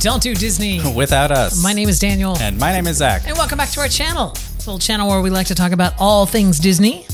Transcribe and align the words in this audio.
Don't 0.00 0.22
Do 0.22 0.32
Disney. 0.34 0.80
Without 0.94 1.32
us. 1.32 1.60
My 1.62 1.72
name 1.72 1.88
is 1.88 1.98
Daniel. 1.98 2.36
And 2.38 2.56
my 2.58 2.72
name 2.72 2.86
is 2.86 2.98
Zach. 2.98 3.26
And 3.26 3.36
welcome 3.36 3.58
back 3.58 3.70
to 3.70 3.80
our 3.80 3.88
channel. 3.88 4.30
It's 4.30 4.66
a 4.66 4.70
little 4.70 4.78
channel 4.78 5.08
where 5.08 5.20
we 5.20 5.30
like 5.30 5.48
to 5.48 5.56
talk 5.56 5.72
about 5.72 5.94
all 5.98 6.24
things 6.24 6.60
Disney 6.60 7.04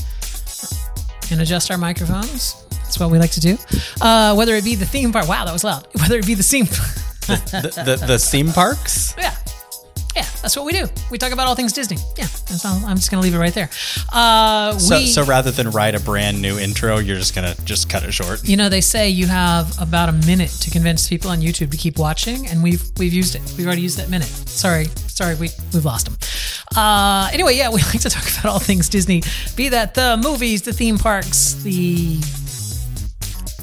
and 1.31 1.41
adjust 1.41 1.71
our 1.71 1.77
microphones. 1.79 2.63
That's 2.69 2.99
what 2.99 3.09
we 3.09 3.17
like 3.17 3.31
to 3.31 3.39
do. 3.39 3.57
Uh, 3.99 4.35
whether 4.35 4.53
it 4.53 4.63
be 4.63 4.75
the 4.75 4.85
theme 4.85 5.11
park. 5.11 5.27
Wow, 5.27 5.45
that 5.45 5.51
was 5.51 5.63
loud. 5.63 5.87
Whether 5.99 6.19
it 6.19 6.27
be 6.27 6.35
the 6.35 6.43
theme. 6.43 6.65
the, 6.65 7.97
the, 7.99 8.05
the 8.05 8.19
theme 8.19 8.51
parks? 8.51 9.15
yeah. 9.17 9.35
That's 10.45 10.55
what 10.55 10.65
we 10.67 10.73
do. 10.73 10.87
We 11.09 11.17
talk 11.17 11.31
about 11.31 11.47
all 11.47 11.55
things 11.55 11.73
Disney. 11.73 11.97
Yeah, 12.19 12.27
I'm 12.85 12.97
just 12.97 13.09
going 13.09 13.19
to 13.19 13.23
leave 13.23 13.33
it 13.33 13.39
right 13.39 13.51
there. 13.55 13.67
Uh, 14.13 14.77
So, 14.77 14.97
we, 14.97 15.07
so 15.07 15.23
rather 15.23 15.49
than 15.49 15.71
write 15.71 15.95
a 15.95 15.99
brand 15.99 16.39
new 16.39 16.59
intro, 16.59 16.99
you're 16.99 17.17
just 17.17 17.33
going 17.33 17.51
to 17.51 17.59
just 17.65 17.89
cut 17.89 18.03
it 18.03 18.11
short. 18.11 18.43
you 18.47 18.55
know, 18.55 18.69
they 18.69 18.79
say 18.81 19.09
you 19.09 19.25
have 19.25 19.75
about 19.81 20.07
a 20.07 20.11
minute 20.11 20.51
to 20.61 20.69
convince 20.69 21.09
people 21.09 21.31
on 21.31 21.39
YouTube 21.39 21.71
to 21.71 21.77
keep 21.77 21.97
watching, 21.97 22.45
and 22.45 22.61
we've 22.61 22.83
we've 22.99 23.11
used 23.11 23.33
it. 23.33 23.41
We've 23.57 23.65
already 23.65 23.81
used 23.81 23.97
that 23.97 24.11
minute. 24.11 24.27
Sorry, 24.27 24.85
sorry, 25.07 25.33
we 25.33 25.49
we've 25.73 25.83
lost 25.83 26.05
them. 26.05 26.15
Uh, 26.77 27.27
anyway, 27.33 27.55
yeah, 27.55 27.69
we 27.73 27.81
like 27.81 28.01
to 28.01 28.09
talk 28.11 28.29
about 28.37 28.45
all 28.45 28.59
things 28.59 28.87
Disney, 28.87 29.23
be 29.55 29.69
that 29.69 29.95
the 29.95 30.15
movies, 30.21 30.61
the 30.61 30.73
theme 30.73 30.99
parks, 30.99 31.55
the 31.63 32.19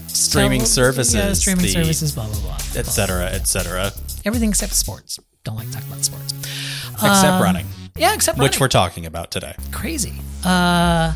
Streaming 0.09 0.63
tele- 0.63 0.69
services, 0.69 1.15
yeah, 1.15 1.33
streaming 1.35 1.63
the- 1.63 1.69
services, 1.69 2.11
blah 2.13 2.27
blah 2.27 2.41
blah, 2.41 2.55
etc. 2.75 2.85
cetera, 2.85 3.27
et 3.31 3.47
cetera. 3.47 3.93
everything 4.25 4.49
except 4.49 4.73
sports. 4.75 5.21
Don't 5.45 5.57
like 5.57 5.67
to 5.67 5.73
talk 5.75 5.83
about 5.89 6.05
sports. 6.05 6.33
Except 7.05 7.43
running, 7.43 7.67
Yeah, 7.97 8.15
except 8.15 8.39
which 8.39 8.61
we're 8.61 8.69
talking 8.69 9.07
about 9.07 9.31
today. 9.31 9.55
crazy. 9.71 10.15
Uh, 10.45 11.13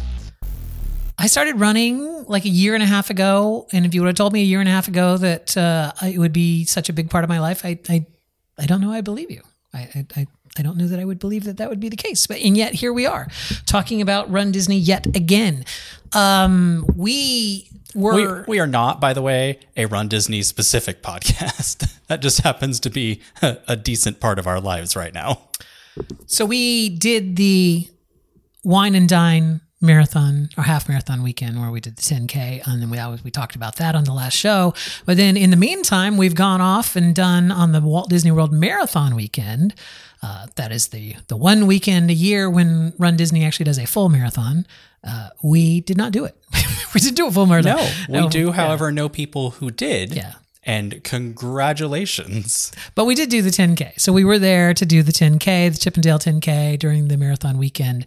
I 1.19 1.27
started 1.29 1.59
running 1.59 2.25
like 2.25 2.45
a 2.45 2.49
year 2.51 2.75
and 2.75 2.83
a 2.83 2.87
half 2.87 3.09
ago, 3.11 3.67
and 3.73 3.87
if 3.87 3.95
you 3.95 4.03
would 4.03 4.09
have 4.09 4.17
told 4.17 4.33
me 4.33 4.41
a 4.43 4.45
year 4.45 4.61
and 4.61 4.69
a 4.69 4.73
half 4.73 4.87
ago 4.89 5.17
that 5.17 5.57
uh, 5.57 5.93
it 6.05 6.19
would 6.19 6.33
be 6.33 6.65
such 6.65 6.89
a 6.89 6.93
big 6.93 7.09
part 7.11 7.25
of 7.25 7.29
my 7.31 7.41
life, 7.41 7.65
I, 7.65 7.79
I, 7.89 8.05
I 8.59 8.67
don't 8.67 8.81
know. 8.81 8.93
I 8.93 9.01
believe 9.01 9.31
you. 9.31 9.43
I, 9.73 9.79
I, 9.79 10.07
I, 10.17 10.27
I 10.59 10.63
don't 10.63 10.77
know 10.77 10.87
that 10.87 10.99
I 11.01 11.05
would 11.05 11.19
believe 11.19 11.45
that 11.45 11.57
that 11.59 11.69
would 11.71 11.81
be 11.81 11.89
the 11.89 11.97
case, 11.97 12.27
but 12.27 12.39
and 12.41 12.57
yet 12.57 12.75
here 12.75 12.93
we 12.93 13.07
are 13.07 13.29
talking 13.67 14.01
about 14.03 14.31
Run 14.31 14.53
Disney 14.53 14.79
yet 14.79 15.07
again. 15.17 15.65
Um, 16.13 16.85
we 16.95 17.69
We, 17.95 18.03
were 18.27 18.45
we 18.47 18.59
are 18.61 18.67
not, 18.67 19.01
by 19.01 19.13
the 19.15 19.23
way, 19.23 19.59
a 19.77 19.87
Run 19.87 20.09
Disney 20.09 20.43
specific 20.43 21.03
podcast. 21.11 21.91
that 22.09 22.21
just 22.23 22.43
happens 22.43 22.79
to 22.81 22.91
be 22.91 23.23
a, 23.43 23.57
a 23.69 23.77
decent 23.77 24.21
part 24.21 24.39
of 24.39 24.47
our 24.47 24.61
lives 24.61 24.95
right 24.97 25.15
now. 25.15 25.41
So 26.27 26.45
we 26.45 26.89
did 26.91 27.37
the 27.37 27.89
wine 28.65 28.95
and 28.95 29.09
dine 29.09 29.61
marathon 29.81 30.49
or 30.57 30.65
half 30.65 30.89
marathon 30.89 31.23
weekend 31.23 31.61
where 31.61 31.71
we 31.71 31.81
did 31.81 31.95
the 31.97 32.03
10k 32.03 32.67
and 32.67 32.81
then 32.81 32.89
we 32.89 32.99
always 32.99 33.23
we 33.23 33.31
talked 33.31 33.55
about 33.55 33.77
that 33.77 33.95
on 33.95 34.05
the 34.05 34.13
last 34.13 34.33
show 34.35 34.73
but 35.05 35.19
then 35.19 35.37
in 35.37 35.51
the 35.51 35.57
meantime 35.57 36.17
we've 36.17 36.35
gone 36.35 36.63
off 36.63 36.97
and 36.97 37.15
done 37.15 37.53
on 37.53 37.73
the 37.73 37.81
Walt 37.81 38.09
Disney 38.09 38.31
World 38.33 38.53
marathon 38.53 39.15
weekend 39.15 39.75
uh, 40.23 40.47
that 40.57 40.73
is 40.73 40.89
the 40.89 41.15
the 41.29 41.37
one 41.37 41.67
weekend 41.67 42.11
a 42.11 42.15
year 42.15 42.49
when 42.49 42.95
Run 42.99 43.17
Disney 43.19 43.45
actually 43.45 43.65
does 43.65 43.79
a 43.79 43.87
full 43.87 44.09
marathon 44.09 44.67
uh, 45.07 45.29
we 45.43 45.83
did 45.83 45.99
not 45.99 46.11
do 46.11 46.25
it 46.25 46.35
we 46.95 47.01
didn't 47.01 47.17
do 47.17 47.27
a 47.27 47.31
full 47.31 47.47
marathon 47.47 47.77
No, 48.09 48.23
we 48.23 48.29
do, 48.29 48.47
yeah. 48.47 48.53
however, 48.53 48.91
know 48.91 49.09
people 49.11 49.51
who 49.51 49.71
did. 49.71 50.15
Yeah. 50.17 50.33
And 50.67 51.03
congratulations. 51.05 52.73
But 52.97 53.05
we 53.05 53.15
did 53.15 53.31
do 53.31 53.41
the 53.41 53.51
10K. 53.51 54.01
So 54.01 54.13
we 54.13 54.25
were 54.25 54.39
there 54.39 54.75
to 54.75 54.85
do 54.85 55.05
the 55.05 55.13
10K, 55.13 55.73
the 55.73 55.79
Chippendale 55.79 56.19
10K 56.19 56.77
during 56.81 57.07
the 57.07 57.17
marathon 57.17 57.57
weekend. 57.57 58.05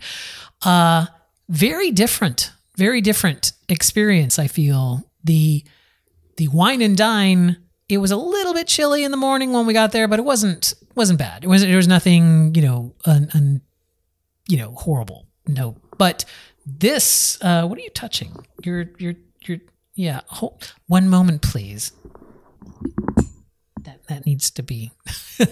Uh, 0.64 1.06
very 1.48 1.90
different, 1.90 2.52
very 2.76 3.00
different 3.00 3.54
experience, 3.70 4.38
I 4.38 4.48
feel. 4.48 5.10
The 5.24 5.64
the 6.36 6.50
wine 6.50 6.82
and 6.82 6.98
dine, 6.98 7.58
it 7.88 7.98
was 7.98 8.12
a 8.12 8.18
little 8.18 8.54
bit 8.54 8.68
chilly 8.68 9.04
in 9.04 9.12
the 9.12 9.18
morning 9.18 9.52
when 9.52 9.66
we 9.66 9.74
got 9.74 9.92
there, 9.94 10.08
but 10.08 10.20
it 10.20 10.26
wasn't 10.26 10.74
wasn't 10.96 11.20
bad. 11.20 11.46
It 11.46 11.48
was 11.48 11.62
there 11.62 11.78
was 11.78 11.88
nothing, 11.88 12.54
you 12.56 12.62
know, 12.62 12.94
un, 13.06 13.30
un, 13.34 13.62
you 14.48 14.58
know, 14.58 14.72
horrible. 14.74 15.28
No. 15.48 15.78
But 15.98 16.26
this 16.66 17.42
uh 17.42 17.66
what 17.68 17.80
are 17.80 17.82
you 17.82 17.90
touching? 17.90 18.36
You're 18.64 18.90
you're 18.98 19.16
you're 19.46 19.60
yeah, 19.96 20.22
hold, 20.28 20.74
one 20.88 21.10
moment 21.10 21.42
please 21.42 21.92
that 23.84 24.06
that 24.08 24.26
needs 24.26 24.52
to 24.52 24.64
be. 24.64 24.92
I'm 25.40 25.48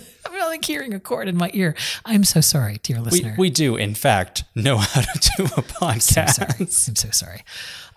like 0.50 0.66
hearing 0.66 0.94
a 0.94 1.00
cord 1.00 1.28
in 1.28 1.38
my 1.38 1.50
ear. 1.54 1.76
I'm 2.06 2.24
so 2.24 2.42
sorry, 2.42 2.80
dear 2.84 3.00
listener. 3.00 3.36
we 3.38 3.50
do, 3.50 3.76
in 3.76 3.96
fact, 3.96 4.44
know 4.56 4.78
how 4.78 5.02
to 5.02 5.32
do 5.38 5.44
a 5.44 5.46
I'm 5.46 5.64
podcast. 6.00 6.30
sorry. 6.36 6.50
I'm 6.60 6.68
so 6.68 7.10
sorry. 7.12 7.44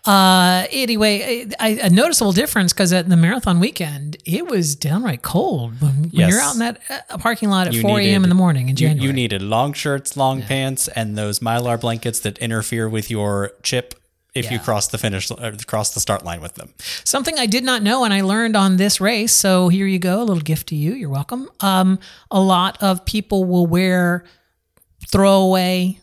Uh, 0.07 0.67
anyway, 0.71 1.47
I, 1.61 1.69
a 1.83 1.91
noticeable 1.91 2.33
difference 2.33 2.73
because 2.73 2.91
at 2.93 3.09
the 3.11 3.17
marathon 3.19 3.61
weekend, 3.61 4.17
it 4.25 4.47
was 4.49 4.75
downright 4.75 5.21
cold 5.23 5.79
when, 5.83 6.03
when 6.05 6.11
Yes. 6.13 6.31
you're 6.31 6.41
out 6.41 6.55
in 6.55 6.59
that 6.61 6.81
uh, 7.11 7.19
parking 7.19 7.51
lot 7.51 7.67
at 7.67 7.75
You 7.75 7.83
4 7.83 8.01
a.m. 8.01 8.23
in 8.23 8.31
the 8.31 8.35
morning 8.35 8.71
in 8.71 8.77
January. 8.77 9.07
you 9.07 9.13
needed 9.13 9.43
long 9.43 9.75
shirts, 9.75 10.17
long 10.17 10.41
pants, 10.41 10.89
and 10.89 11.19
those 11.19 11.41
mylar 11.41 11.79
blankets 11.79 12.21
that 12.21 12.39
interfere 12.39 12.89
with 12.89 13.11
your 13.11 13.53
chip 13.63 13.95
if 14.35 14.51
you 14.51 14.59
cross 14.59 14.89
the 14.89 14.99
finish, 14.99 15.31
uh, 15.31 15.53
cross 15.67 15.95
the 15.95 16.01
start 16.01 16.25
line 16.25 16.41
with 16.41 16.55
them. 16.55 16.73
Something 17.05 17.39
I 17.39 17.47
did 17.47 17.65
not 17.65 17.83
know 17.83 18.05
and 18.05 18.15
I 18.15 18.21
learned 18.21 18.57
on 18.57 18.77
this 18.77 19.01
race. 19.01 19.33
So 19.33 19.69
here 19.69 19.87
you 19.87 19.99
go, 19.99 20.23
a 20.23 20.25
little 20.25 20.43
gift 20.43 20.69
to 20.69 20.77
you. 20.77 20.93
You're 20.95 21.11
welcome. 21.11 21.49
Um, 21.61 21.99
a 22.31 22.41
lot 22.41 22.81
of 22.83 23.05
people 23.05 23.45
will 23.45 23.67
wear 23.67 24.25
throwaway, 25.09 25.99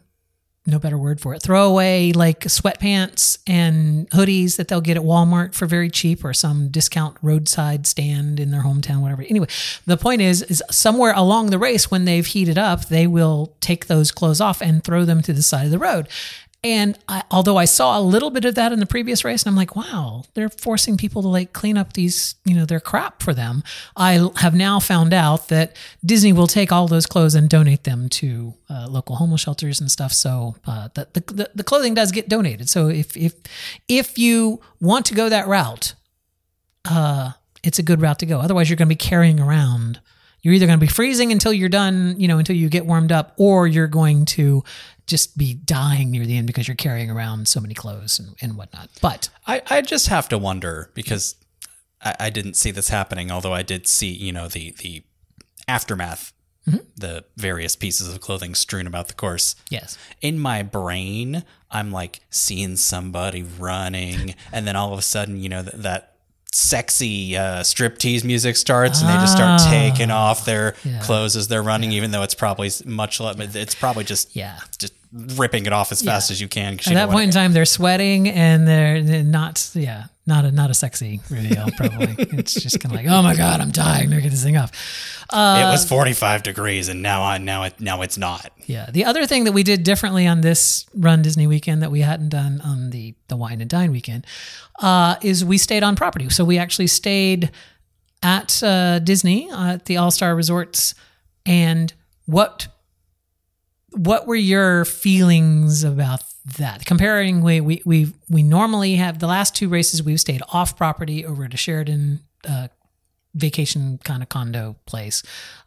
no 0.66 0.80
better 0.80 0.98
word 0.98 1.22
for 1.22 1.34
it, 1.34 1.42
throwaway 1.42 2.12
like 2.12 2.42
sweatpants 2.42 3.38
and 3.48 4.10
hoodies 4.10 4.58
that 4.58 4.68
they'll 4.68 4.82
get 4.82 4.98
at 4.98 5.04
Walmart 5.04 5.54
for 5.54 5.66
very 5.66 5.90
cheap 5.90 6.26
or 6.26 6.34
some 6.34 6.68
discount 6.68 7.16
roadside 7.22 7.88
stand 7.88 8.40
in 8.40 8.52
their 8.52 8.64
hometown, 8.64 9.02
whatever. 9.02 9.22
Anyway, 9.22 9.48
the 9.86 9.96
point 9.96 10.22
is, 10.22 10.42
is 10.42 10.62
somewhere 10.70 11.14
along 11.16 11.52
the 11.52 11.60
race 11.60 11.90
when 11.90 12.04
they've 12.04 12.26
heated 12.26 12.58
up, 12.58 12.88
they 12.90 13.08
will 13.08 13.56
take 13.62 13.88
those 13.88 14.12
clothes 14.12 14.42
off 14.42 14.62
and 14.62 14.84
throw 14.84 15.06
them 15.06 15.22
to 15.22 15.32
the 15.32 15.42
side 15.42 15.66
of 15.66 15.72
the 15.72 15.80
road. 15.80 16.10
And 16.64 16.98
I, 17.08 17.24
although 17.30 17.56
I 17.56 17.66
saw 17.66 18.00
a 18.00 18.02
little 18.02 18.32
bit 18.32 18.44
of 18.44 18.56
that 18.56 18.74
in 18.74 18.80
the 18.80 18.88
previous 18.88 19.24
race, 19.24 19.44
and 19.44 19.50
I'm 19.52 19.56
like, 19.56 19.76
wow, 19.76 20.24
they're 20.34 20.50
forcing 20.50 20.98
people 20.98 21.22
to 21.22 21.28
like 21.28 21.54
clean 21.54 21.78
up 21.78 21.94
these, 21.94 22.36
you 22.46 22.56
know, 22.56 22.66
their 22.66 22.80
crap 22.80 23.22
for 23.22 23.34
them. 23.34 23.64
I 23.96 24.30
have 24.38 24.56
now 24.56 24.80
found 24.80 25.14
out 25.14 25.50
that 25.50 25.78
Disney 26.04 26.34
will 26.34 26.48
take 26.48 26.72
all 26.72 26.88
those 26.88 27.06
clothes 27.06 27.36
and 27.36 27.48
donate 27.48 27.84
them 27.84 28.10
to 28.10 28.56
uh, 28.70 28.88
local 28.90 29.18
homeless 29.18 29.42
shelters 29.42 29.80
and 29.80 29.92
stuff. 29.92 30.12
So 30.12 30.56
uh, 30.66 30.90
the, 30.96 31.08
the 31.14 31.52
the 31.54 31.64
clothing 31.64 31.94
does 31.94 32.12
get 32.12 32.28
donated. 32.28 32.70
So 32.70 32.88
if 32.88 33.16
if 33.16 33.36
if 33.88 34.18
you 34.18 34.60
want 34.82 35.06
to 35.06 35.14
go 35.14 35.30
that 35.30 35.48
route, 35.48 35.94
uh, 36.90 37.34
it's 37.64 37.78
a 37.78 37.84
good 37.84 38.02
route 38.02 38.20
to 38.20 38.26
go. 38.26 38.40
Otherwise, 38.40 38.68
you're 38.68 38.78
going 38.78 38.90
to 38.90 38.96
be 38.96 38.96
carrying 38.96 39.40
around. 39.40 40.00
You're 40.42 40.54
either 40.54 40.66
going 40.66 40.80
to 40.80 40.86
be 40.86 40.92
freezing 40.92 41.32
until 41.32 41.52
you're 41.52 41.68
done, 41.68 42.16
you 42.18 42.28
know, 42.28 42.38
until 42.38 42.56
you 42.56 42.70
get 42.70 42.86
warmed 42.86 43.12
up, 43.12 43.34
or 43.38 43.68
you're 43.68 43.88
going 43.88 44.26
to 44.26 44.64
just 45.08 45.38
be 45.38 45.54
dying 45.54 46.12
near 46.12 46.26
the 46.26 46.38
end 46.38 46.48
because 46.48 46.68
you're 46.68 46.76
carrying 46.76 47.10
around 47.10 47.48
so 47.48 47.60
many 47.60 47.74
clothes 47.74 48.20
and, 48.20 48.36
and 48.42 48.58
whatnot. 48.58 48.90
But 49.02 49.30
I, 49.48 49.62
I 49.70 49.82
just 49.82 50.10
have 50.10 50.30
to 50.30 50.38
wonder 50.38 50.92
because 50.94 51.36
I, 52.02 52.16
I 52.20 52.30
didn't 52.30 52.56
see 52.56 52.72
this 52.72 52.90
happening, 52.90 53.32
although 53.32 53.54
I 53.54 53.64
did 53.64 53.88
see, 53.88 54.12
you 54.12 54.32
know, 54.32 54.48
the 54.48 54.72
the 54.80 55.04
aftermath, 55.68 56.34
the 56.98 57.24
various 57.38 57.76
pieces 57.76 58.14
of 58.14 58.20
clothing 58.20 58.54
strewn 58.54 58.88
about 58.88 59.08
the 59.08 59.14
course. 59.14 59.56
yes, 59.70 59.98
In 60.22 60.38
my 60.38 60.64
brain, 60.64 61.44
I'm 61.72 61.92
like 61.92 62.20
seeing 62.30 62.76
somebody 62.76 63.44
running, 63.44 64.36
and 64.52 64.68
then 64.68 64.76
all 64.76 64.92
of 64.92 65.00
a 65.00 65.04
sudden, 65.04 65.42
you 65.42 65.48
know, 65.50 65.62
that, 65.62 65.82
that 65.84 66.14
sexy 66.52 67.38
uh, 67.38 67.62
striptease 67.62 68.24
music 68.24 68.56
starts, 68.56 69.02
and 69.02 69.10
they 69.10 69.14
just 69.14 69.34
start 69.34 69.62
taking 69.70 70.12
off 70.12 70.46
their 70.46 70.74
clothes 71.02 71.36
as 71.36 71.48
they're 71.48 71.64
running, 71.64 71.92
even 71.92 72.12
though 72.12 72.24
it's 72.24 72.36
probably 72.36 72.70
much 72.86 73.20
less. 73.20 73.56
It's 73.56 73.76
probably 73.76 74.04
just 74.04 74.36
yeah. 74.36 74.60
just 74.78 74.94
ripping 75.12 75.66
it 75.66 75.74
off 75.74 75.92
as 75.92 76.02
fast 76.02 76.32
as 76.32 76.42
you 76.42 76.48
can. 76.48 76.74
At 76.74 76.88
you 76.88 76.94
that 76.96 77.10
point 77.10 77.26
in 77.26 77.32
time, 77.32 77.54
they're 77.54 77.66
sweating 77.66 78.28
and 78.28 78.68
they're, 78.68 79.02
they're 79.02 79.24
not, 79.24 79.70
yeah, 79.74 80.06
not 80.28 80.44
a 80.44 80.52
not 80.52 80.70
a 80.70 80.74
sexy 80.74 81.22
reveal. 81.30 81.70
Probably 81.78 82.16
it's 82.38 82.54
just 82.54 82.82
kind 82.82 82.94
of 82.94 83.02
like, 83.02 83.08
oh 83.10 83.24
my 83.24 83.34
god, 83.36 83.62
I'm 83.62 83.72
dying. 83.72 84.10
They're 84.10 84.20
get 84.20 84.32
this 84.32 84.44
thing 84.44 84.58
off. 84.58 84.72
it 85.32 85.72
was 85.72 85.88
45 85.88 86.44
degrees, 86.44 86.90
and 86.90 87.02
now 87.02 87.24
I 87.24 87.38
now 87.38 87.64
it 87.64 87.80
now 87.80 88.02
it's 88.02 88.18
not. 88.18 88.52
Yeah. 88.66 88.90
The 88.92 89.06
other 89.06 89.26
thing 89.26 89.46
that 89.46 89.54
we 89.54 89.64
did 89.64 89.84
differently 89.84 90.28
on 90.28 90.42
this 90.42 90.86
Run 90.94 91.22
Disney 91.22 91.48
weekend 91.48 91.82
that 91.82 91.92
we 91.92 92.02
hadn't 92.02 92.30
done 92.30 92.60
on 92.62 92.90
the 92.90 93.16
the 93.30 93.38
Wine 93.38 93.62
and 93.62 93.70
Dine 93.70 93.92
weekend 93.92 94.26
uh, 94.80 95.16
is 95.22 95.46
we 95.46 95.58
stayed 95.58 95.82
on 95.84 95.96
property. 95.96 96.30
So 96.30 96.44
we 96.44 96.58
actually 96.58 96.88
stayed 96.88 97.50
at 98.22 98.62
uh, 98.62 99.00
Disney 99.00 99.50
uh, 99.50 99.74
at 99.74 99.86
the 99.86 99.96
All 99.96 100.12
Star 100.12 100.36
Resorts. 100.36 100.94
And 101.46 101.94
what 102.26 102.68
what 103.92 104.28
were 104.28 104.36
your 104.36 104.86
feelings 104.86 105.84
about 105.84 106.24
that? 106.58 106.86
Comparing, 106.86 107.42
we 107.42 107.62
we 107.62 107.82
we 107.86 108.14
we 108.30 108.44
normally 108.44 108.96
have 108.96 109.20
the 109.20 109.28
last 109.28 109.56
two 109.56 109.70
races 109.70 110.04
we've 110.04 110.20
stayed 110.20 110.42
off 110.54 110.78
property 110.78 111.26
over 111.26 111.46
at 111.46 111.54
a 111.54 111.58
Sheraton. 111.58 112.22
Uh, 112.48 112.68
vacation 113.36 114.00
kind 114.04 114.24
of 114.24 114.30
condo 114.30 114.76
place. 114.88 115.22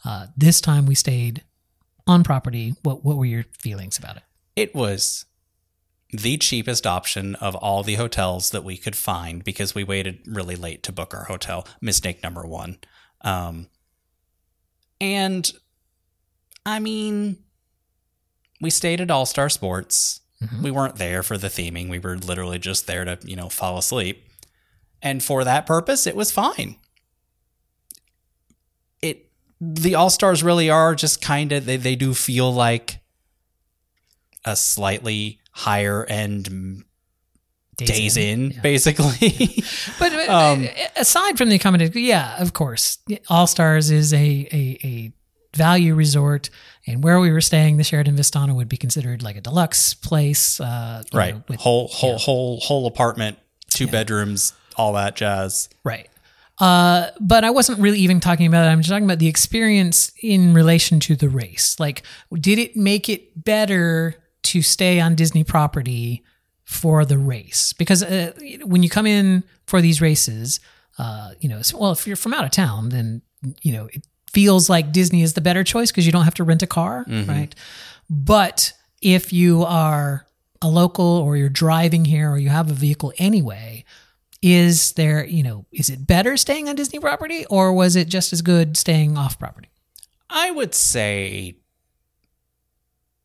Uh, 0.05 0.27
this 0.37 0.61
time 0.61 0.87
we 0.87 0.95
stayed 0.95 1.45
on 2.07 2.25
property. 2.25 2.75
What 2.83 3.05
what 3.05 3.17
were 3.17 3.25
your 3.25 3.45
feelings 3.59 3.97
about 3.97 4.17
it? 4.17 4.23
It 4.57 4.75
was 4.75 5.27
the 6.13 6.37
cheapest 6.37 6.87
option 6.87 7.37
of 7.37 7.55
all 7.55 7.85
the 7.85 7.95
hotels 7.95 8.51
that 8.51 8.65
we 8.65 8.77
could 8.77 8.97
find 8.97 9.45
because 9.45 9.75
we 9.75 9.85
waited 9.85 10.19
really 10.27 10.57
late 10.57 10.83
to 10.83 10.93
book 10.93 11.15
our 11.15 11.25
hotel. 11.25 11.67
Mistake 11.81 12.23
number 12.23 12.45
one. 12.45 12.79
Um, 13.21 13.69
And 15.01 15.51
I 16.67 16.81
mean, 16.81 17.39
we 18.61 18.71
stayed 18.71 19.01
at 19.01 19.11
All 19.11 19.27
Star 19.27 19.49
Sports. 19.49 20.21
We 20.63 20.71
weren't 20.71 20.97
there 20.97 21.23
for 21.23 21.37
the 21.37 21.49
theming. 21.49 21.91
We 21.91 21.99
were 21.99 22.17
literally 22.17 22.59
just 22.59 22.87
there 22.87 23.05
to, 23.05 23.19
you 23.25 23.37
know, 23.37 23.51
fall 23.51 23.77
asleep. 23.77 24.25
And 25.03 25.23
for 25.23 25.45
that 25.45 25.67
purpose, 25.67 26.07
it 26.07 26.17
was 26.17 26.31
fine. 26.33 26.77
It 29.03 29.31
the 29.61 29.95
All 29.95 30.09
Stars 30.11 30.43
really 30.43 30.71
are 30.71 30.95
just 30.95 31.21
kind 31.21 31.53
of 31.53 31.67
they, 31.67 31.77
they 31.77 31.97
do 31.97 32.15
feel 32.15 32.53
like 32.53 33.01
a 34.45 34.57
slightly 34.57 35.41
higher 35.53 36.05
end 36.05 36.85
days, 37.77 38.17
in, 38.17 38.51
Yeah. 38.53 38.61
basically. 38.63 39.63
But 39.99 40.13
uh, 40.13 40.53
Um, 40.53 40.69
aside 40.97 41.37
from 41.39 41.49
the 41.51 41.57
accommodation, 41.57 41.99
yeah, 42.03 42.41
of 42.41 42.53
course, 42.55 42.99
All 43.29 43.47
Stars 43.47 43.91
is 43.91 44.13
a, 44.15 44.19
a 44.53 44.79
a 44.85 45.13
value 45.55 45.95
resort, 45.95 46.51
and 46.87 47.03
where 47.03 47.21
we 47.21 47.31
were 47.31 47.41
staying, 47.41 47.77
the 47.77 47.85
Sheraton 47.85 48.17
Vistana 48.17 48.55
would 48.55 48.69
be 48.69 48.77
considered 48.77 49.23
like 49.23 49.37
a 49.37 49.41
deluxe 49.41 49.95
place, 49.95 50.61
uh, 50.61 51.03
right. 51.13 51.35
know, 51.35 51.43
with- 51.49 51.61
whole 51.61 51.89
whole 51.89 52.19
whole 52.19 52.61
whole 52.61 52.87
apartment, 52.87 53.39
two 53.69 53.87
bedrooms, 53.87 54.53
all 54.77 54.93
that 54.95 55.17
jazz. 55.17 55.69
Right. 55.85 56.09
Uh, 56.59 57.09
but 57.19 57.43
I 57.43 57.51
wasn't 57.51 57.79
really 57.81 58.01
even 58.01 58.21
talking 58.21 58.47
about 58.47 58.67
it. 58.67 58.69
I'm 58.69 58.81
just 58.81 58.91
talking 58.91 59.05
about 59.05 59.19
the 59.19 59.29
experience 59.29 60.13
in 60.23 60.53
relation 60.53 61.01
to 61.01 61.17
the 61.17 61.31
race. 61.31 61.81
Like, 61.81 62.03
did 62.35 62.59
it 62.59 62.77
make 62.77 63.09
it 63.09 63.45
better 63.45 64.17
to 64.43 64.61
stay 64.61 65.01
on 65.01 65.15
Disney 65.15 65.43
property 65.43 66.23
for 66.65 67.07
the 67.07 67.17
race? 67.17 67.73
Because 67.73 68.03
uh, 68.03 68.33
when 68.63 68.83
you 68.83 68.91
come 68.91 69.07
in 69.07 69.43
for 69.67 69.81
these 69.81 70.03
races, 70.03 70.61
uh, 70.99 71.31
you 71.41 71.49
know, 71.49 71.63
well, 71.75 71.93
if 71.93 72.07
you're 72.07 72.15
from 72.15 72.35
out 72.35 72.45
of 72.45 72.51
town, 72.51 72.91
then, 72.91 73.23
you 73.63 73.73
know, 73.73 73.89
it 73.91 74.07
feels 74.33 74.69
like 74.69 74.93
Disney 74.93 75.23
is 75.23 75.35
the 75.35 75.41
better 75.41 75.65
choice 75.65 75.91
because 75.91 76.07
you 76.07 76.13
don't 76.13 76.25
have 76.25 76.35
to 76.35 76.45
rent 76.45 76.63
a 76.63 76.67
car, 76.67 77.05
mm-hmm. 77.07 77.31
right? 77.31 77.55
But 78.09 78.73
if 79.03 79.33
you 79.33 79.65
are 79.65 80.27
a 80.63 80.69
local 80.69 81.05
or 81.05 81.37
you're 81.37 81.49
driving 81.49 82.05
here 82.05 82.31
or 82.31 82.39
you 82.39 82.49
have 82.49 82.71
a 82.71 82.75
vehicle 82.75 83.13
anyway, 83.19 83.85
is 84.43 84.93
there, 84.93 85.25
you 85.25 85.43
know, 85.43 85.67
is 85.73 85.91
it 85.91 86.07
better 86.07 86.37
staying 86.37 86.69
on 86.69 86.75
Disney 86.75 86.99
property 86.99 87.45
or 87.47 87.73
was 87.73 87.97
it 87.97 88.09
just 88.09 88.33
as 88.33 88.43
good 88.43 88.77
staying 88.77 89.17
off 89.17 89.39
property? 89.39 89.69
I 90.29 90.51
would 90.51 90.75
say 90.75 91.57